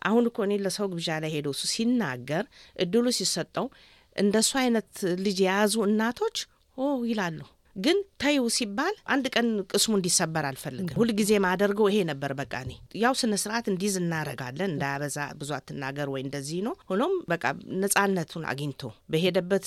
አሁን 0.04 0.24
እኮ 0.30 0.38
እኔ 0.46 0.54
ለሰው 0.64 0.86
ግብዣ 0.92 1.18
ላይ 1.22 1.32
ሄደው 1.34 1.54
እሱ 1.56 1.64
ሲናገር 1.72 2.44
እድሉ 2.76 3.06
ሲሰጠው 3.18 3.68
እንደሱ 4.16 4.52
አይነት 4.60 4.90
ልጅ 5.24 5.38
የያዙ 5.44 5.74
እናቶች 5.86 6.38
ኦ 6.76 6.86
ይላሉ። 7.08 7.40
ግን 7.76 7.98
ተይው 8.22 8.44
ሲባል 8.56 8.94
አንድ 9.12 9.24
ቀን 9.32 9.46
ቅስሙ 9.70 9.92
እንዲሰበር 9.98 10.44
አልፈልግም። 10.48 10.98
ሁልጊዜ 10.98 11.30
ማደርገው 11.44 11.86
ይሄ 11.90 11.98
ነበር። 12.10 12.32
በቃ 12.40 12.52
እኔ 12.64 12.72
ያው 13.00 13.14
ስነ 13.20 13.38
ስርዓት 13.42 13.66
እንዲይዝ 13.72 13.94
እናረጋለን፣ 14.00 14.70
እንዳያበዛ 14.72 15.16
ብዙ 15.40 15.50
አትናገር 15.56 16.08
ወይ 16.12 16.22
እንደዚህ 16.26 16.60
ነው። 16.66 16.74
ሆኖም 16.90 17.14
በቃ 17.32 17.44
ነጻነቱን 17.82 18.44
አግኝቶ 18.52 18.82
በሄደበት 19.12 19.66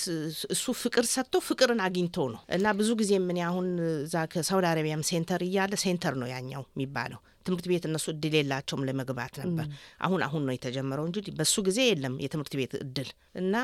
እሱ 0.55 0.65
ፍቅር 0.83 1.07
ሰጥቶ 1.13 1.41
ፍቅርን 1.47 1.81
አግኝቶ 1.87 2.27
ነው 2.33 2.41
እና 2.57 2.75
ብዙ 2.79 2.91
ጊዜ 3.01 3.13
ምን 3.25 3.39
አሁን 3.49 3.67
እዛ 3.99 4.15
ከሳውዲ 4.33 4.67
አረቢያም 4.71 5.03
center 5.09 5.43
እያለ 5.45 5.75
center 5.83 6.15
ነው 6.21 6.29
ያኛው 6.33 6.63
የሚባለው 6.69 7.21
ትምህርት 7.47 7.65
ቤት 7.71 7.85
እነሱ 7.89 8.05
እድል 8.13 8.35
የላቸውም 8.37 8.83
ለመግባት 8.87 9.35
ነበር። 9.43 9.65
አሁን 10.01 10.21
አሁን 10.27 10.43
ነው 10.47 10.53
የተጀመረው 10.55 11.07
እንጂ 11.09 11.33
በሱ 11.39 11.55
ጊዜ 11.67 11.79
የለም 11.89 12.15
የትምህርት 12.23 12.53
ቤት 12.59 12.75
እድል 12.81 13.09
እና 13.41 13.55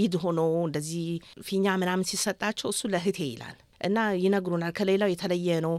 ኢድ 0.00 0.16
ሆኖ 0.24 0.40
እንደዚህ 0.66 1.06
ፊኛ 1.46 1.76
ምናምን 1.82 2.08
ሲሰጣቸው 2.10 2.68
እሱ 2.74 2.82
ለእህቴ 2.92 3.20
ይላል 3.28 3.56
እና 3.80 3.98
ይነግሩናል። 4.20 4.72
ከሌላው 4.76 5.10
የተለየ 5.12 5.56
ነው። 5.64 5.74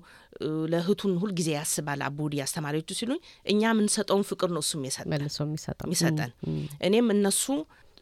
ለእህቱን 0.72 1.14
ሁልጊዜ 1.22 1.50
ያስባል። 1.56 2.02
አቡዲ 2.08 2.36
አስተማሪዎቹ 2.44 2.90
ሲሉኝ 2.98 3.20
እኛ 3.46 3.62
የምንሰጠውን 3.72 4.26
ፍቅር 4.30 4.50
ነው 4.52 4.64
የሚሰጠው 4.76 5.48
የሚሰጠን 5.88 6.32
እኔም 6.88 7.08
እነሱ 7.16 7.46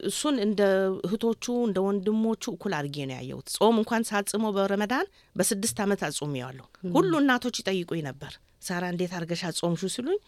እሱን 0.05 0.35
እንደ 0.43 0.61
እህቶቹ 1.05 1.45
እንደ 1.65 1.77
ወንድሞቹ 1.85 2.43
እኩል 2.53 2.73
አድርጌ 2.77 2.97
ነው 3.07 3.15
ያየሁት። 3.17 3.49
ጾም 3.57 3.77
እንኳን 3.81 4.05
ሳጽሞ 4.09 4.45
በረመዳን 4.55 5.07
በስድስት 5.35 5.77
ዓመት 5.85 6.01
አጾሜዋለሁ። 6.07 6.65
ሁሉ 6.95 7.11
እናቶች 7.21 7.57
ይጠይቁኝ 7.61 8.01
ነበር 8.09 8.33
ሳራ 8.61 8.83
እንዴት 8.93 9.13
አርገሻ 9.17 9.43
ጾምሹ 9.59 9.81
ሲሉኝ 9.95 10.19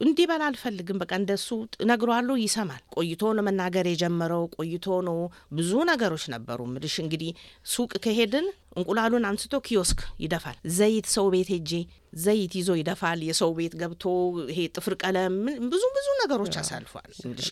እንዲበላ 0.00 0.42
አልፈልግም። 0.48 0.98
በቃ 1.02 1.12
እንደሱ 1.20 1.48
እነግረዋለሁ፣ 1.84 2.34
ይሰማል። 2.42 2.82
ቆይቶ 2.96 3.32
ነው 3.36 3.44
መናገር 3.46 3.86
የጀመረው። 3.90 4.44
ቆይቶ 4.56 4.86
ነው 5.08 5.18
ብዙ 5.52 5.70
ነገሮች 5.90 6.24
ነበሩ 6.34 6.60
ምልሽ 6.72 6.96
እንግዲህ 7.04 7.30
ሱቅ 7.66 7.92
ከሄድን 8.04 8.46
እንቁላሉን 8.76 9.26
አንስቶ 9.28 9.54
ኪዮስክ 9.66 10.00
ይደፋል። 10.22 10.56
ዘይት 10.76 11.06
ሰው 11.14 11.26
ቤት 11.34 11.48
ሄጄ 11.54 11.70
ዘይት 12.18 12.52
ይዞ 12.58 12.70
ይደፋል። 12.78 13.20
የሰው 13.26 13.50
ቤት 13.56 13.74
ገብቶ 13.80 14.04
ይሄ 14.50 14.58
ጥፍር 14.76 14.94
ቀለም 15.02 15.34
ብዙ 15.72 15.82
ብዙ 15.96 16.06
ነገሮች 16.20 16.54
አሳልፏል። 16.60 17.10
ምልሽ 17.24 17.48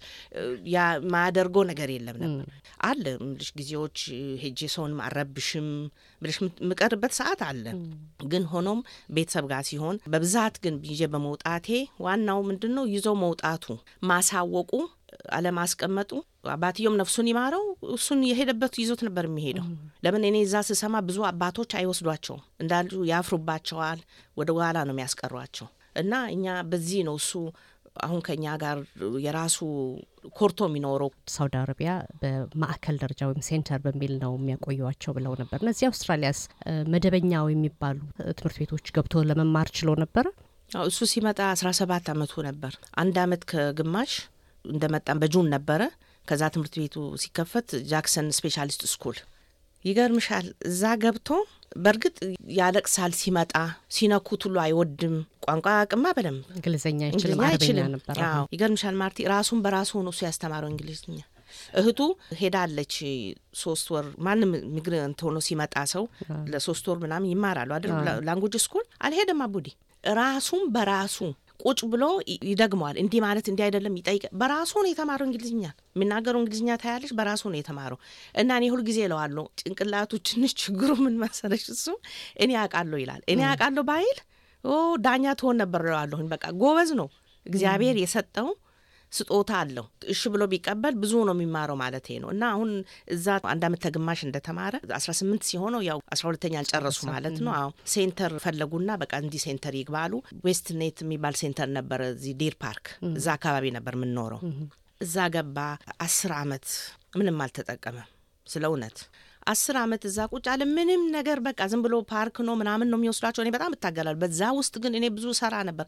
ያ 0.68 0.84
ማያደርገው 1.12 1.64
ነገር 1.70 1.88
የለም 1.94 2.18
ነበር 2.22 2.46
አለ 2.88 3.04
ምልሽ 3.24 3.50
ጊዜዎች 3.58 3.98
ሄጄ 4.42 4.60
ሰውን 4.74 4.94
አረብሽም 5.06 5.68
ምልሽ 6.22 6.36
የምቀርበት 6.62 7.14
ሰዓት 7.20 7.42
አለ። 7.48 7.64
ግን 8.30 8.44
ሆኖም 8.52 8.80
ቤተሰብ 9.16 9.46
ጋር 9.52 9.62
ሲሆን 9.70 9.96
በብዛት 10.12 10.56
ግን 10.64 10.76
ይዤ 10.90 11.02
በመውጣቴ 11.14 11.68
ዋናው 12.04 12.40
ምንድን 12.48 12.74
ነው 12.78 12.86
ይዞ 12.94 13.08
መውጣቱ 13.24 13.66
ማሳወቁ 14.10 14.72
አለማስቀመጡ 15.32 16.10
አባትየውም 16.54 16.98
ነፍሱን 17.00 17.28
ይማረው 17.30 17.64
እሱን 17.94 18.20
የሄደበት 18.28 18.74
ይዞት 18.80 19.02
ነበር 19.06 19.26
የሚሄደው። 19.28 19.66
ለምን 20.04 20.26
እኔ 20.28 20.36
እዛ 20.46 20.62
ስሰማ 20.68 20.96
ብዙ 21.08 21.18
አባቶች 21.30 21.72
አይወስዷቸውም 21.80 22.42
እንዳሉ 22.60 23.04
ያፍሩባቸዋል፣ 23.10 24.00
ወደ 24.36 24.50
ኋላ 24.58 24.78
ነው 24.88 24.94
የሚያስቀሯቸው። 24.94 25.68
እና 25.96 26.14
እኛ 26.34 26.44
በዚህ 26.70 27.00
ነው 27.08 27.16
እሱ 27.20 27.32
አሁን 27.96 28.20
ከኛ 28.26 28.44
ጋር 28.62 28.76
የራሱ 29.24 29.56
ኮርቶ 30.38 30.60
የሚኖረው 30.68 31.10
ሳውዲ 31.34 31.54
አረቢያ 31.60 31.90
በማዕከል 32.22 32.96
ደረጃ 33.02 33.20
ወይም 33.28 33.44
center 33.48 33.80
በሚል 33.84 34.14
ነው 34.22 34.32
የሚያቆዩቸው 34.38 35.12
ብለው 35.18 35.34
ነበር። 35.42 35.58
እነዚህ 35.64 35.86
አውስትራሊያስ 35.90 36.40
መደበኛው 36.94 37.46
የሚባሉ 37.52 37.98
ትምህርት 38.32 38.58
ቤቶች 38.62 38.92
ገብቶ 38.96 39.22
ለመማር 39.30 39.70
ችሎ 39.76 39.90
ነበረ? 40.02 40.26
እሱ 40.84 41.00
ሲመጣ 41.10 41.40
አስራ 41.54 41.68
ሰባት 41.78 42.06
አመቱ 42.12 42.42
ነበር። 42.46 42.72
አንድ 42.96 43.16
አመት 43.24 43.42
ከግማሽ 43.50 44.12
እንደመጣም 44.64 45.20
በ 45.22 45.31
June 45.31 45.48
ነበረ። 45.54 45.82
ከዛ 46.28 46.42
ትምህርት 46.52 46.74
ቤቱ 46.80 46.94
ሲከፈት 47.22 47.70
Jackson 47.90 48.28
Specialist 48.36 48.82
School። 48.92 49.16
ይገርምሻል፣ 49.84 50.46
እዛ 50.68 50.82
ገብቶ 51.02 51.28
በእርግጥ 51.76 52.16
ያለቅሳል 52.58 53.12
ሲመጣ፣ 53.20 53.52
ሲነኩት 53.94 54.42
ሁሉ 54.46 54.56
አይወድም። 54.62 55.14
ቋንቋ 55.46 55.66
አቅማ 55.80 56.04
በደንብ 56.16 56.44
እንግሊዝኛ 56.56 57.00
አይችልም፣ 57.48 57.90
ነበር። 57.94 58.18
ይገርምሻል 58.54 58.96
ማርቲ 59.02 59.26
ራሱን 59.32 59.60
በራሱ 59.64 59.90
ሆኖ 59.98 60.08
እሱ 60.14 60.22
ያስተማረው 60.28 60.70
እንግሊዝኛ። 60.72 61.18
እህቱ 61.80 62.00
ሄዳለች 62.38 62.94
ሶስት 63.60 63.86
ወር 63.94 64.06
ማንም 64.26 64.52
migrant 64.74 65.20
ሆኖ 65.26 65.38
ሲመጣ 65.46 65.74
ሰው 65.92 66.04
ለሶስት 66.52 66.84
ወር 66.90 66.98
ምናምን 67.04 67.28
ይማራሉ 67.32 67.70
አይደል? 67.76 67.92
ላንጉጅ 68.26 68.54
ስኩል? 68.64 68.84
አልሄደም 69.00 69.42
አቡዲ። 69.46 69.68
ራሱን 70.04 70.62
በራሱ 70.74 71.18
ቁጭ 71.64 71.80
ብሎ 71.92 72.04
ይደግመዋል። 72.46 72.96
እንዲህ 73.02 73.20
ማለት 73.24 73.46
እንዲህ 73.50 73.64
አይደለም 73.66 73.94
ይጠይቀ 74.00 74.24
በራሱ 74.40 74.72
ነው 74.78 74.90
የተማረው 74.90 75.26
እንግሊዝኛ 75.28 75.62
የሚናገረው 75.96 76.40
እንግሊዝኛ 76.42 76.70
ታያለች። 76.82 77.12
በራሱ 77.18 77.42
ነው 77.52 77.58
የተማረው 77.60 77.98
እና 78.34 78.50
እኔ 78.58 78.68
ሁልጊዜ 78.74 79.00
እለዋለሁ 79.06 79.44
ጭንቅላቱ 79.62 80.12
ትንሽ 80.28 80.52
ችግሩ 80.62 80.90
ምን 81.04 81.16
መሰለሽ 81.22 81.64
እሱ 81.74 81.86
እኔ 82.40 82.50
አውቃለሁ 82.62 82.98
ይላል። 83.02 83.22
እኔ 83.32 83.40
አውቃለሁ 83.50 83.84
ባይል 83.90 84.18
ዳኛ 85.04 85.24
ትሆን 85.38 85.56
ነበር 85.62 85.82
እለዋለሁኝ። 85.84 86.28
በቃ 86.32 86.44
ጎበዝ 86.60 86.90
ነው 87.00 87.08
እግዚአብሔር 87.46 87.96
የሰጠው 88.00 88.46
ስጦታ 89.14 89.50
አለው። 89.60 89.84
እሺ 90.12 90.22
ብሎ 90.32 90.42
ቢቀበል 90.52 90.94
ብዙ 91.02 91.12
ነው 91.28 91.34
የሚማረው 91.36 91.76
ማለት 91.80 92.06
ነው። 92.22 92.28
እና 92.34 92.44
አሁን 92.52 92.70
እዛ 93.14 93.26
አንድ 93.52 93.64
አመት 93.68 93.80
ተግማሽ 93.86 94.20
እንደተማረ 94.26 94.74
አስራ 94.98 95.10
ስምንት 95.18 95.44
ሲሆነው 95.48 95.82
ያው 95.88 96.00
አስራ 96.14 96.24
ሁለተኛ 96.30 96.54
አልጨረሱ 96.60 97.00
ማለት 97.10 97.36
ነው። 97.44 97.52
አዎ 97.54 97.68
centre 97.94 98.34
ፈለጉና 98.44 98.90
በቃ 99.02 99.12
እንዲህ 99.22 99.42
centre 99.46 99.76
ይግባሉ። 99.80 100.12
ዌስት 100.44 100.68
ኔት 100.80 100.98
የሚባል 101.04 101.36
centre 101.42 101.70
ነበረ 101.78 102.00
እዚህ 102.14 102.34
ዲር 102.40 102.56
ፓርክ፣ 102.62 102.86
እዛ 103.12 103.28
አካባቢ 103.36 103.72
ነበር 103.76 103.96
የምንኖረው። 103.98 104.42
እዛ 105.00 105.16
ገባ። 105.34 105.58
አስር 106.04 106.32
አመት 106.40 106.66
ምንም 107.16 107.38
አልተጠቀመም 107.44 108.08
ስለ 108.46 108.64
እውነት 108.70 108.98
አስር 109.46 109.76
አመት 109.80 110.02
እዛ 110.08 110.18
ቁጭ 110.32 110.46
አለ። 110.52 110.62
ምንም 110.70 111.02
ነገር 111.16 111.38
በቃ 111.46 111.60
ዝም 111.70 111.80
ብሎ 111.84 111.94
ፓርክ 112.12 112.36
ነው 112.46 112.54
ምናምን 112.60 112.88
ነው 112.92 112.98
የሚወስዷቸው። 112.98 113.42
እኔ 113.44 113.50
በጣም 113.56 113.74
እታገላለሁ። 113.76 114.20
በዛ 114.22 114.42
ውስጥ 114.58 114.74
ግን 114.84 114.92
እኔ 114.98 115.06
ብዙ 115.16 115.26
ሰራ 115.40 115.54
ነበር። 115.68 115.86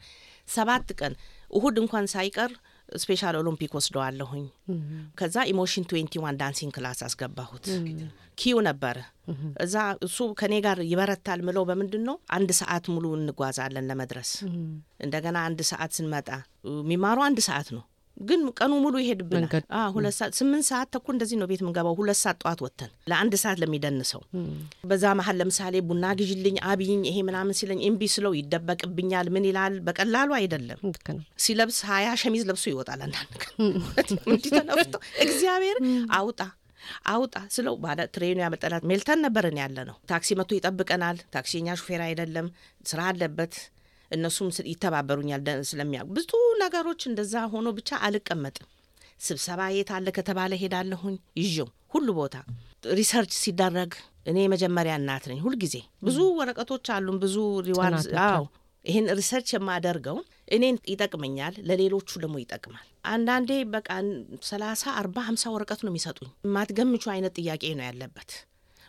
ሰባት 0.48 0.90
ቀን 0.98 1.12
እሁድ 1.50 1.76
እንኳን 1.82 2.06
ሳይቀር 2.14 2.52
Special 2.98 3.36
Olympic 3.38 3.72
ወስደዋለሁኝ። 3.76 4.44
ከዛ 5.18 5.36
Emotion 5.50 5.86
Twenty 5.90 6.22
One 6.24 6.38
dancing 6.40 6.72
class 6.76 7.00
አስገባሁት። 7.06 7.66
ኪዩ 8.38 8.56
ነበረ 8.66 8.96
እዛ 9.64 9.74
እሱ 10.06 10.18
ከኔ 10.40 10.54
ጋር 10.66 10.78
ይበረታል 10.90 11.40
ምለው 11.46 11.64
በምንድን 11.70 12.02
ነው 12.08 12.16
አንድ 12.36 12.50
ሰዓት 12.60 12.84
ሙሉ 12.94 13.06
እንጓዛለን 13.18 13.88
ለመድረስ። 13.90 14.30
እንደገና 15.04 15.36
አንድ 15.48 15.60
ሰዓት 15.70 15.92
ስንመጣ 15.96 16.28
የሚማሩ 16.76 17.18
አንድ 17.26 17.40
ሰዓት 17.46 17.70
ነው 17.76 17.84
ግን 18.20 18.40
ቀኑ 18.58 18.72
ሙሉ 18.82 18.94
ይሄድብናል። 19.02 19.46
ሁለት 19.94 20.14
ሰዓት 20.18 20.34
ስምንት 20.38 20.66
ሰዓት 20.68 20.88
ተኩል 20.94 21.14
እንደዚህ 21.16 21.36
ነው 21.40 21.48
ቤት 21.50 21.62
ምንገባው። 21.64 21.94
ሁለት 21.98 22.18
ሰዓት 22.20 22.38
ጠዋት 22.42 22.60
ወጥተን 22.64 22.90
ለአንድ 23.10 23.34
ሰዓት 23.42 23.58
ለሚደንሰው 23.62 24.22
በዛ 24.90 25.14
መሀል 25.18 25.36
ለምሳሌ 25.40 25.74
ቡና 25.88 26.04
ግዥልኝ 26.20 26.56
አብይኝ 26.70 27.02
ይሄ 27.10 27.16
ምናምን 27.28 27.56
ሲለኝ 27.58 27.80
እምቢ 27.88 28.02
ስለው 28.14 28.34
ይደበቅብኛል። 28.38 29.28
ምን 29.34 29.46
ይላል? 29.48 29.74
በቀላሉ 29.86 30.30
አይደለም። 30.38 30.78
ሲለብስ 31.44 31.80
ሀያ 31.90 32.08
ሸሚዝ 32.22 32.44
ለብሶ 32.48 32.64
ይወጣል። 32.72 33.02
አንዳንድ 33.06 33.32
እንዲህ 34.28 34.50
ተነፍቶ 34.58 34.94
እግዚአብሔር 35.26 35.78
አውጣ 36.16 36.40
አውጣ 37.08 37.36
ስለው 37.54 37.74
ባለ 37.80 38.00
ትሬኑ 38.14 38.38
ያመጠላት 38.42 38.84
ሜልተን 38.88 39.22
ነበርን 39.24 39.56
ያለ 39.60 39.78
ነው። 39.88 39.96
ታክሲ 40.10 40.36
መጥቶ 40.38 40.52
ይጠብቀናል። 40.58 41.16
ታክሲ 41.34 41.52
የኛ 41.58 41.78
ሹፌር 41.80 42.02
አይደለም፣ 42.04 42.48
ስራ 42.86 43.00
አለበት። 43.10 43.54
እነሱም 44.10 44.48
ይተባበሩኛል 44.70 45.42
ስለሚያውቁ 45.70 46.10
ብዙ 46.18 46.30
ነገሮች 46.62 47.02
እንደዛ 47.10 47.44
ሆኖ 47.52 47.68
ብቻ 47.78 47.98
አልቀመጥም። 48.06 48.68
ስብሰባ 49.20 49.60
የት 49.74 49.90
አለ 49.96 50.08
ከተባለ 50.16 50.52
ሄዳለሁኝ 50.62 51.14
ይዤው 51.40 51.68
ሁሉ 51.94 52.08
ቦታ 52.18 52.34
ሪሰርች 52.92 53.32
ሲደረግ 53.42 53.92
እኔ 54.26 54.36
የመጀመሪያ 54.44 54.94
እናት 55.00 55.24
ነኝ። 55.30 55.38
ሁልጊዜ 55.44 55.74
ብዙ 56.06 56.18
ወረቀቶች 56.38 56.86
አሉን 56.94 57.18
ብዙ 57.24 57.36
reward 57.68 58.08
አዎ 58.24 58.44
ይህን 58.84 59.06
research 59.18 59.48
የማደርገው 59.54 60.18
እኔን 60.48 60.76
ይጠቅመኛል፣ 60.90 61.54
ለሌሎቹ 61.68 62.10
ደግሞ 62.24 62.36
ይጠቅማል። 62.42 62.84
አንዳንዴ 63.10 63.50
በቃ 63.72 63.88
ሰላሳ 64.50 64.84
አርባ 65.00 65.24
ሀምሳ 65.28 65.44
ወረቀት 65.54 65.80
ነው 65.84 65.90
የሚሰጡኝ። 65.92 66.30
የማትገምቹ 66.46 67.04
አይነት 67.14 67.34
ጥያቄ 67.40 67.64
ነው 67.78 67.86
ያለበት። 67.88 68.30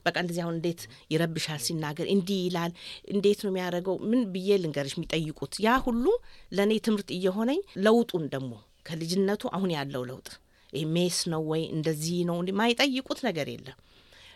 በቃ 0.08 0.16
እንደዚህ 0.24 0.42
አሁን 0.44 0.56
እንዴት 0.58 0.82
ይረብሻል 1.14 1.62
ሲናገር 1.66 2.08
እንዲህ 2.14 2.40
ይላል፣ 2.46 2.72
እንዴት 3.14 3.40
ነው 3.46 3.52
የሚያደርገው? 3.52 3.96
ምን 4.10 4.22
ብዬ 4.34 4.50
ልንገርሽ 4.62 4.96
የሚጠይቁት 4.98 5.56
ያ 5.66 5.78
ሁሉ 5.86 6.06
ለእኔ 6.52 6.74
ትምህርት 6.86 7.12
እየሆነኝ 7.18 7.62
ለውጡን 7.84 8.26
ደግሞ 8.34 8.52
ከልጅነቱ 8.86 9.44
አሁን 9.56 9.72
ያለው 9.78 10.04
ለውጥ 10.10 10.28
ሜስ 10.94 11.18
ነው 11.32 11.42
ወይ 11.52 11.62
እንደዚህ 11.76 12.18
ነው 12.30 12.38
ማይጠይቁት 12.60 13.20
ነገር 13.28 13.48
የለም። 13.52 13.78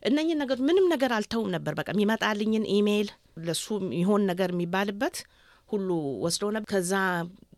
እነኝን 0.04 0.40
ነገሮች 0.42 0.62
ምንም 0.68 0.86
ነገር 0.94 1.12
አልተውም 1.18 1.50
ነበር። 1.56 1.74
በቃ 1.80 1.90
የሚመጣልኝን 1.94 2.66
ኢሜይል 2.76 3.10
ለሱ 3.46 3.66
የሚሆን 3.82 4.24
ነገር 4.32 4.50
የሚባልበት 4.56 5.18
ሁሉ 5.70 5.90
ወስደው 6.24 6.50
ነበር። 6.56 6.70
ከዛ 6.74 6.94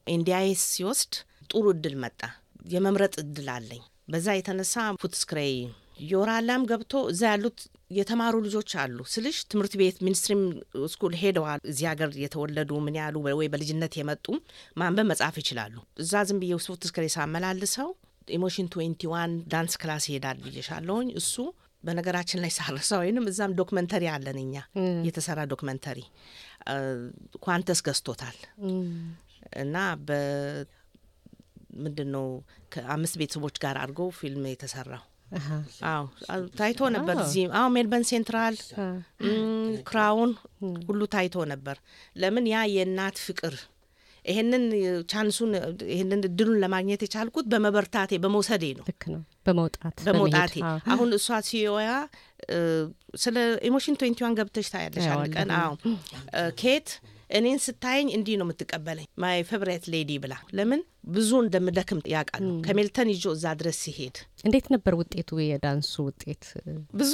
NDIS 0.08 0.64
ሲወስድ 0.74 1.14
ጥሩ 1.50 1.66
እድል 1.74 1.96
መጣ። 2.04 2.20
የመምረጥ 2.74 3.16
እድል 3.24 3.48
አለኝ። 3.56 3.84
በዛ 4.08 4.28
የተነሳ 4.36 4.74
ፉትስክሬይ 5.02 5.56
ዮራላም 5.98 6.64
ገብቶ 6.70 6.94
እዛ 7.12 7.22
ያሉት 7.32 7.60
የተማሩ 7.98 8.36
ልጆች 8.46 8.72
አሉ 8.82 9.00
ስልሽ 9.14 9.38
ትምህርት 9.52 9.74
ቤት 9.82 9.98
mainstream 10.06 10.42
school 10.94 11.14
ሄደዋል። 11.22 11.60
እዚህ 11.72 11.86
ሀገር 11.92 12.10
የተወለዱ 12.24 12.72
ምን 12.86 12.96
ያሉ 13.00 13.16
ወይ 13.40 13.48
በልጅነት 13.54 13.94
የመጡ 14.00 14.26
ማንበብ 14.78 15.08
መጻፍ 15.12 15.36
ይችላሉ። 15.42 15.76
እዛ 16.04 16.24
ዝም 16.30 16.40
ብዬ 16.44 16.58
ፉትስክሬይ 16.68 17.12
ሳመላልሰው 17.18 17.92
Emotion 18.30 18.68
Twenty 18.74 19.04
One 19.14 19.32
dance 19.54 19.74
class 19.82 20.06
ይሄዳል 20.10 20.38
ብዬሻለሁኝ። 20.46 21.10
እሱ 21.22 21.36
በነገራችን 21.84 22.42
ላይ 22.44 22.52
ሳረሳ 22.58 22.92
ወይንም 23.02 23.26
እዛም 23.30 23.54
documentary 23.60 24.04
አለን 24.12 24.38
እኛ 24.44 24.56
የተሰራ 25.08 25.40
documentary 25.54 26.00
Qantas 27.46 27.80
ገዝቶታል 27.88 28.38
እና 29.64 29.76
በ 30.06 30.20
ምንድን 31.84 32.10
ነው 32.16 32.26
ከአምስት 32.74 33.16
ቤተሰቦች 33.22 33.56
ጋር 33.64 33.76
አድርጎ 33.82 34.02
ፊልም 34.18 34.44
የተሰራው 34.50 35.04
አዎ 35.90 36.04
ታይቶ 36.58 36.80
ነበር 36.96 37.16
እዚህ 37.24 37.46
አዎ 37.60 37.68
ሜልበርን 37.76 38.06
ሴንትራል 38.10 38.56
ክራውን 39.88 40.32
ሁሉ 40.88 41.02
ታይቶ 41.14 41.46
ነበር። 41.52 41.78
ለምን 42.16 42.46
ያ 42.52 42.66
የእናት 42.74 43.18
ፍቅር? 43.26 43.56
ይሄንን 44.26 44.64
chance 45.12 45.34
ኡን 45.34 45.50
ይሄንን 45.88 46.22
እድሉን 46.28 46.60
ለማግኘት 46.64 47.02
የቻልኩት 47.06 47.46
በመበርታቴ 47.52 48.12
በመውሰዴ 48.24 48.64
ነው። 48.78 48.86
ልክ 48.90 49.04
ነው። 49.14 49.22
በመውጣት 49.48 49.96
በመውጣቴ። 50.08 50.54
አሁን 50.94 51.10
እሷ 51.18 51.40
ሲዮያ 51.48 51.90
ስለ 53.24 53.36
Emotion 53.68 53.98
Twenty 54.00 54.20
One 54.26 54.38
ገብተሽ 54.40 54.68
ታያለሽ 54.74 55.08
አንድ 55.14 55.28
ቀን። 55.36 55.52
አዎ። 55.58 55.74
ኬት 56.62 56.88
እኔን 57.34 57.60
ስታየኝ 57.64 58.08
እንዲህ 58.16 58.36
ነው 58.40 58.46
የምትቀበለኝ? 58.46 59.06
My 59.18 59.38
favorite 59.48 59.86
lady 59.94 60.12
ብላ። 60.24 60.34
ለምን? 60.58 60.82
ብዙ 61.10 61.30
እንደምደክም 61.44 62.00
ያውቃሉ። 62.14 62.50
ከሜልተን 62.66 63.10
ይዞ 63.14 63.26
እዛ 63.36 63.46
ድረስ 63.60 63.78
ሲሄድ 63.84 64.18
እንዴት 64.46 64.68
ነበር 64.74 64.94
ውጤቱ? 65.00 65.30
የዳንሱ 65.44 65.94
ውጤት? 66.08 66.44
ብዙ 66.96 67.14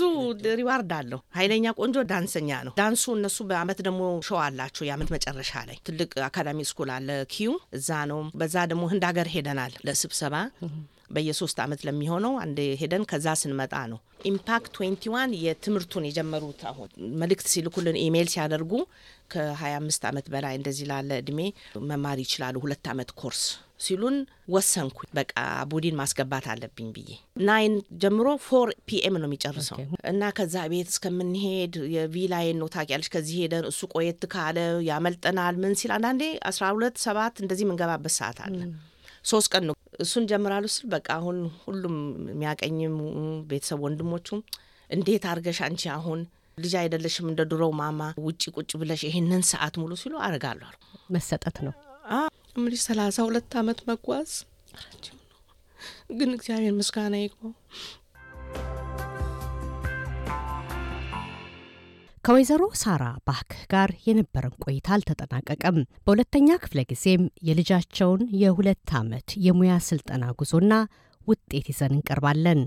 reward 0.59 0.91
አለው። 0.97 1.21
ኃይለኛ 1.37 1.65
ቆንጆ 1.79 1.97
ዳንሰኛ 2.11 2.49
ነው። 2.67 2.73
ዳንሱ 2.81 3.03
እነሱ 3.17 3.37
በአመት 3.49 3.81
ደግሞ 3.87 4.01
show 4.27 4.39
አላቸው። 4.45 4.85
የአመት 4.87 5.11
መጨረሻ 5.15 5.53
ላይ 5.69 5.79
ትልቅ 5.87 6.11
academy 6.27 6.59
school 6.71 6.91
አለ 6.97 7.09
ኪዩ። 7.33 7.49
እዛ 7.79 7.89
ነው። 8.11 8.21
በዛ 8.39 8.55
ደግሞ 8.71 8.85
ህንድ 8.93 9.05
ሀገር 9.09 9.29
ሄደናል 9.35 9.75
ለስብሰባ። 9.87 10.35
በየሶስት 11.13 11.57
አመት 11.63 11.81
ለሚሆነው 11.87 12.33
አንድ 12.41 12.57
ሄደን 12.79 13.03
ከዛ 13.11 13.27
ስንመጣ 13.41 13.75
ነው። 13.91 13.99
Impact 14.29 14.71
Twenty 14.75 15.03
One 15.13 15.31
የትምህርቱን 15.43 16.05
የጀመሩት 16.07 16.61
አሁን 16.71 16.89
መልእክት 17.21 17.47
ሲልኩልን 17.53 17.97
ኢሜይል 18.01 18.29
ሲያደርጉ 18.33 18.73
ከ25 19.31 20.07
አመት 20.09 20.27
በላይ 20.33 20.53
እንደዚህ 20.59 20.87
ላለ 20.91 21.11
እድሜ 21.21 21.39
መማር 21.89 22.19
ይችላሉ 22.23 22.55
ሁለት 22.63 22.87
አመት 22.91 23.11
ኮርስ 23.19 23.43
ሲሉን 23.79 24.15
ወሰንኩ። 24.53 24.97
በቃ 25.13 25.33
ቡዲን 25.71 25.95
ማስገባት 25.99 26.45
አለብኝ 26.53 26.87
ብዬ 26.95 27.09
nine 27.45 27.73
ጀምሮ 28.01 28.27
four 28.45 28.69
pm 28.89 29.15
ነው 29.21 29.27
የሚጨርሰው 29.29 29.77
እና 30.11 30.31
ከዛ 30.37 30.65
ቤት 30.73 30.89
እስከምንሄድ 30.93 31.75
የቪላይን 31.95 32.59
ነው 32.61 32.69
ታውቂያለሽ። 32.73 33.09
ከዚህ 33.13 33.37
ሄደን 33.43 33.67
እሱ 33.71 33.81
ቆየት 33.93 34.23
ካለ 34.33 34.57
ያመልጠናል 34.89 35.57
ምን 35.63 35.75
ሲል 35.81 35.93
አንዳንዴ 35.97 36.23
አስራ 36.49 36.71
ሁለት 36.75 36.97
ሰባት 37.05 37.37
እንደዚህ 37.43 37.65
የምንገባበት 37.67 38.15
ሰዓት 38.19 38.39
አለ። 38.47 38.59
ሶስት 39.25 39.49
ቀን 39.53 39.63
ነው 39.69 39.75
እሱን 40.03 40.25
ጀምራሉ 40.29 40.65
ስል 40.73 40.85
በቃ 40.93 41.07
አሁን 41.17 41.37
ሁሉም 41.63 41.95
የሚያቀኝም 42.29 42.93
ቤተሰብ 43.49 43.79
ወንድሞቹም 43.85 44.41
እንዴት 44.89 45.23
አርገሽ 45.31 45.59
አንቺ 45.65 45.81
አሁን 45.95 46.19
ልጅ 46.59 46.73
አይደለሽም 46.79 47.27
እንደ 47.31 47.41
ድሮው 47.51 47.71
ማማ 47.79 48.01
ውጭ 48.25 48.43
ቁጭ 48.55 48.71
ብለሽ 48.81 49.01
ይህንን 49.07 49.43
ሰዓት 49.49 49.75
ሙሉ 49.81 49.93
ሲሉ 50.01 50.15
አረጋለሁ 50.25 50.69
መሰጠት 51.15 51.57
ነው። 51.67 51.73
ምልሽ 52.59 52.81
ሰላሳ 52.87 53.17
ሁለት 53.27 53.53
አመት 53.59 53.79
መጓዝ 53.89 54.29
ረጅም 54.81 55.17
ነው፣ 55.23 55.39
ግን 56.17 56.29
እግዚአብሔር 56.37 56.73
ምስጋና 56.79 57.15
ይግባው። 57.21 57.53
ከወይዘሮ 62.23 62.63
ሳራ 62.79 63.03
ባክ 63.27 63.51
ጋር 63.71 63.89
የነበረን 64.07 64.55
ቆይታ 64.63 64.87
አልተጠናቀቀም። 64.95 65.77
በሁለተኛ 66.01 66.57
ክፍለ 66.63 66.79
ጊዜም 66.89 67.23
የልጃቸውን 67.47 68.21
የሁለት 68.41 68.91
ዓመት 68.99 69.27
የሙያ 69.45 69.75
ስልጠና 69.87 70.25
ጉዞና 70.39 70.73
ውጤት 71.27 71.65
ይዘን 71.71 71.95
እንቀርባለን። 71.95 72.61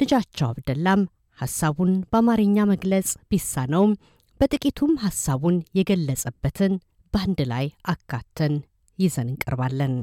ልጃቸው 0.00 0.46
አብደላም 0.48 1.02
ሐሳቡን 1.38 1.92
በአማርኛ 2.10 2.66
መግለጽ 2.70 3.10
ቢሳነውም 3.30 3.92
በጥቂቱም 4.40 4.92
ሐሳቡን 5.04 5.58
የገለጸበትን 5.78 6.72
በአንድ 7.12 7.40
ላይ 7.52 7.66
አካተን 7.92 8.54
ይዘን 8.98 9.28
እንቀርባለን። 9.32 9.94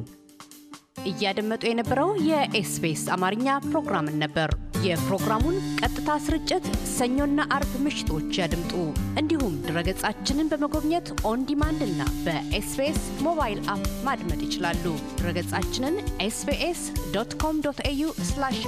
እያደመጡ 1.05 1.63
የነበረው 1.67 2.09
የ 2.27 2.58
SBS 2.58 3.03
አማርኛ 3.15 3.55
ፕሮግራምን 3.65 4.19
ነበር። 4.23 4.49
የፕሮግራሙን 4.85 5.57
ቀጥታ 5.79 6.09
ስርጭት 6.25 6.65
ሰኞና 6.93 7.45
አርብ 7.55 7.71
ምሽቶች 7.85 8.37
ያድምጡ። 8.39 8.73
እንዲሁም 9.21 9.55
ድረገጻችንን 9.67 10.51
በመጎብኘት 10.51 11.09
on 11.29 11.45
demand 11.49 11.81
እና 11.87 12.01
በ 12.25 12.56
SBS 12.56 13.01
ሞባይል 13.27 13.61
app 13.75 13.87
ማድመጥ 14.07 14.41
ይችላሉ። 14.47 14.85
ድረገጻችንን 15.17 15.97
SBS 16.27 16.83
dot 17.11 17.33
com 17.43 17.59
dot 17.67 17.81
au 17.91 18.07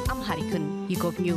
Amharic 0.10 0.53
ን 0.53 0.66
ይጎብኙ። 0.90 1.30